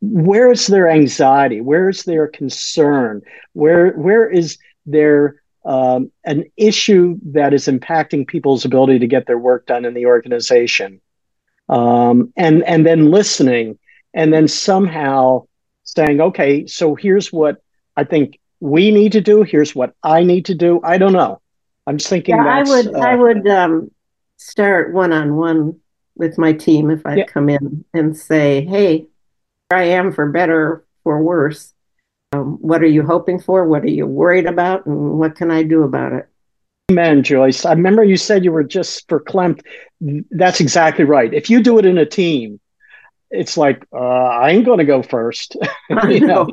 where's 0.00 0.66
their 0.66 0.88
anxiety 0.88 1.60
where's 1.60 2.02
their 2.02 2.26
concern 2.26 3.22
where 3.52 3.92
where 3.92 4.28
is 4.28 4.58
there 4.86 5.40
um, 5.64 6.10
an 6.24 6.44
issue 6.56 7.16
that 7.26 7.54
is 7.54 7.68
impacting 7.68 8.26
people's 8.26 8.64
ability 8.64 8.98
to 8.98 9.06
get 9.06 9.26
their 9.26 9.38
work 9.38 9.66
done 9.66 9.84
in 9.84 9.94
the 9.94 10.06
organization 10.06 11.00
um, 11.68 12.32
and 12.36 12.64
and 12.64 12.84
then 12.84 13.10
listening 13.12 13.78
and 14.14 14.32
then 14.32 14.48
somehow 14.48 15.44
saying 15.84 16.20
okay 16.20 16.66
so 16.66 16.94
here's 16.94 17.32
what 17.32 17.62
i 17.96 18.04
think 18.04 18.38
we 18.60 18.90
need 18.90 19.12
to 19.12 19.20
do 19.20 19.42
here's 19.42 19.74
what 19.74 19.94
i 20.02 20.22
need 20.22 20.44
to 20.44 20.54
do 20.54 20.80
i 20.84 20.96
don't 20.96 21.12
know 21.12 21.40
i'm 21.86 21.98
just 21.98 22.08
thinking 22.08 22.36
yeah, 22.36 22.46
i 22.46 22.62
would 22.62 22.94
uh, 22.94 22.98
i 22.98 23.14
would 23.14 23.46
um, 23.48 23.90
start 24.36 24.92
one-on-one 24.92 25.78
with 26.16 26.38
my 26.38 26.52
team 26.52 26.90
if 26.90 27.04
i 27.04 27.16
yeah. 27.16 27.24
come 27.24 27.48
in 27.48 27.84
and 27.94 28.16
say 28.16 28.64
hey 28.64 29.06
I 29.72 29.84
am 29.84 30.12
for 30.12 30.28
better, 30.28 30.84
for 31.02 31.22
worse. 31.22 31.72
Um, 32.32 32.58
what 32.60 32.82
are 32.82 32.86
you 32.86 33.02
hoping 33.02 33.40
for? 33.40 33.66
What 33.66 33.82
are 33.82 33.90
you 33.90 34.06
worried 34.06 34.46
about? 34.46 34.86
And 34.86 35.18
what 35.18 35.34
can 35.34 35.50
I 35.50 35.62
do 35.62 35.82
about 35.82 36.12
it? 36.12 36.28
Amen, 36.90 37.22
Joyce. 37.22 37.64
I 37.64 37.72
remember 37.72 38.04
you 38.04 38.16
said 38.16 38.44
you 38.44 38.52
were 38.52 38.64
just 38.64 39.08
for 39.08 39.20
Clem. 39.20 39.56
That's 40.30 40.60
exactly 40.60 41.04
right. 41.04 41.32
If 41.32 41.48
you 41.48 41.62
do 41.62 41.78
it 41.78 41.86
in 41.86 41.98
a 41.98 42.06
team, 42.06 42.60
it's 43.32 43.56
like 43.56 43.86
uh, 43.92 43.98
I 43.98 44.50
ain't 44.50 44.64
going 44.64 44.78
to 44.78 44.84
go 44.84 45.02
first. 45.02 45.56
you 46.08 46.20
know? 46.20 46.46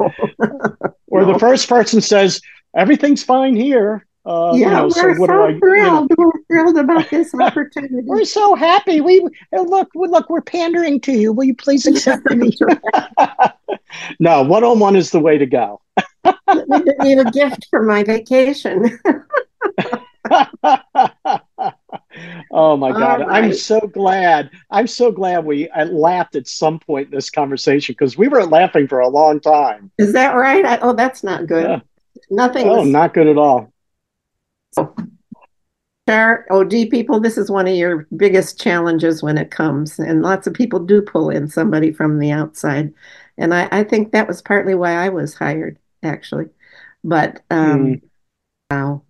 or 1.08 1.22
no. 1.22 1.34
the 1.34 1.40
first 1.40 1.70
person 1.70 2.02
says 2.02 2.42
everything's 2.76 3.24
fine 3.24 3.56
here. 3.56 4.06
Uh, 4.26 4.52
yeah, 4.54 4.66
you 4.66 4.72
know, 4.72 4.84
we're 4.84 5.16
so, 5.16 5.26
so 5.26 5.44
I, 5.44 5.60
thrilled. 5.60 6.10
You 6.12 6.16
know, 6.18 6.32
we're 6.34 6.44
thrilled 6.48 6.78
about 6.78 7.10
this 7.10 7.34
opportunity. 7.34 8.02
we're 8.04 8.26
so 8.26 8.54
happy. 8.54 9.02
We 9.02 9.26
look, 9.54 9.90
look, 9.96 10.30
we're 10.30 10.42
pandering 10.42 11.00
to 11.02 11.14
you. 11.14 11.32
Will 11.34 11.46
you 11.46 11.56
please 11.56 11.88
accept 11.88 12.30
me? 12.30 12.56
no, 14.20 14.44
one 14.44 14.64
on 14.64 14.80
one 14.80 14.96
is 14.96 15.10
the 15.12 15.20
way 15.20 15.38
to 15.38 15.46
go. 15.46 15.82
I 16.24 16.84
need 17.00 17.18
a 17.20 17.32
gift 17.32 17.68
for 17.70 17.82
my 17.84 18.04
vacation. 18.04 19.00
Oh 22.60 22.76
my 22.76 22.92
god 22.92 23.22
right. 23.22 23.46
i'm 23.46 23.54
so 23.54 23.80
glad 23.80 24.50
i'm 24.70 24.86
so 24.86 25.12
glad 25.12 25.46
we 25.46 25.70
I 25.70 25.86
laughed 25.86 26.36
at 26.36 26.48
some 26.48 26.78
point 26.78 27.06
in 27.06 27.12
this 27.12 27.30
conversation 27.30 27.96
because 27.98 28.18
we 28.18 28.28
were 28.28 28.46
laughing 28.46 28.88
for 28.88 29.00
a 29.00 29.08
long 29.08 29.40
time 29.40 29.92
is 29.98 30.12
that 30.14 30.36
right 30.36 30.66
I, 30.66 30.78
oh 30.80 30.94
that's 30.94 31.24
not 31.24 31.48
good 31.48 31.70
yeah. 31.70 31.80
nothing 32.30 32.68
oh 32.68 32.82
was... 32.82 32.88
not 32.88 33.14
good 33.14 33.28
at 33.28 33.38
all 33.38 33.72
Char 36.10 36.48
OD 36.50 36.90
people, 36.90 37.20
this 37.20 37.38
is 37.38 37.52
one 37.52 37.68
of 37.68 37.76
your 37.76 38.08
biggest 38.18 38.60
challenges 38.60 39.22
when 39.22 39.38
it 39.38 39.52
comes, 39.52 40.00
and 40.00 40.24
lots 40.24 40.48
of 40.48 40.56
people 40.56 40.80
do 40.80 41.04
pull 41.04 41.30
in 41.30 41.48
somebody 41.48 41.92
from 41.92 42.18
the 42.18 42.32
outside, 42.32 42.92
and 43.38 43.54
I, 43.54 43.68
I 43.72 43.84
think 43.84 44.12
that 44.12 44.28
was 44.28 44.42
partly 44.42 44.74
why 44.74 44.94
I 44.94 45.10
was 45.10 45.36
hired, 45.36 45.78
actually. 46.02 46.46
But 47.04 47.44
um, 47.52 47.86
mm. 47.86 48.02
wow, 48.72 49.04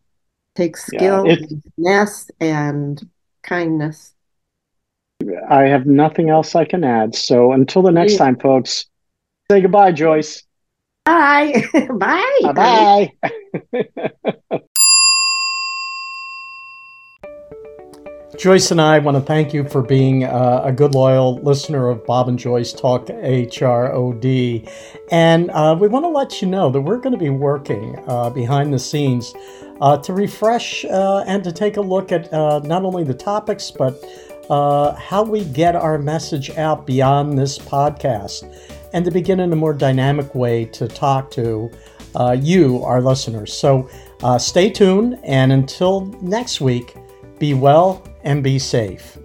takes 0.56 0.86
skill, 0.86 1.26
yeah, 1.26 1.38
finesse, 1.78 2.32
and 2.42 3.02
kindness. 3.50 4.14
I 5.50 5.64
have 5.64 5.86
nothing 5.86 6.30
else 6.30 6.56
I 6.56 6.64
can 6.66 6.84
add. 6.84 7.16
So 7.16 7.52
until 7.52 7.82
the 7.82 7.92
next 7.92 8.14
yeah. 8.14 8.20
time, 8.20 8.40
folks, 8.40 8.86
say 9.52 9.62
goodbye, 9.62 9.92
Joyce. 9.92 10.44
Bye. 11.04 11.66
Bye. 11.92 12.54
Bye. 12.54 13.12
Joyce 18.38 18.72
and 18.72 18.80
I 18.80 19.00
want 19.00 19.18
to 19.18 19.22
thank 19.22 19.54
you 19.54 19.68
for 19.68 19.82
being 19.82 20.24
uh, 20.24 20.62
a 20.64 20.72
good, 20.72 20.96
loyal 20.96 21.42
listener 21.42 21.90
of 21.90 22.06
Bob 22.06 22.30
and 22.30 22.40
Joyce 22.40 22.72
Talk 22.72 23.08
HROD. 23.08 24.72
And 25.12 25.52
uh, 25.52 25.76
we 25.78 25.90
want 25.90 26.06
to 26.06 26.10
let 26.10 26.42
you 26.42 26.48
know 26.48 26.70
that 26.70 26.80
we're 26.80 27.00
going 27.00 27.12
to 27.12 27.20
be 27.20 27.32
working 27.32 28.02
uh, 28.08 28.30
behind 28.30 28.74
the 28.74 28.80
scenes 28.80 29.34
uh, 29.36 29.69
to 29.80 30.14
refresh 30.14 30.86
uh, 30.86 31.24
and 31.28 31.44
to 31.44 31.52
take 31.52 31.78
a 31.78 31.82
look 31.82 32.12
at 32.12 32.32
uh, 32.34 32.60
not 32.60 32.84
only 32.84 33.04
the 33.04 33.14
topics, 33.14 33.72
but 33.72 34.04
how 34.50 35.24
we 35.24 35.46
get 35.46 35.76
our 35.76 35.98
message 35.98 36.50
out 36.52 36.86
beyond 36.86 37.38
this 37.38 37.58
podcast 37.58 38.44
and 38.94 39.06
to 39.06 39.12
begin 39.12 39.40
in 39.40 39.54
a 39.54 39.56
more 39.56 39.74
dynamic 39.74 40.34
way 40.34 40.66
to 40.66 40.88
talk 40.88 41.30
to 41.32 41.70
you, 42.42 42.84
our 42.84 43.02
listeners. 43.02 43.54
So 43.54 43.90
stay 44.40 44.70
tuned. 44.70 45.20
And 45.24 45.52
until 45.52 46.02
next 46.22 46.62
week, 46.62 46.96
be 47.38 47.54
well 47.54 48.04
and 48.24 48.44
be 48.44 48.60
safe. 48.60 49.18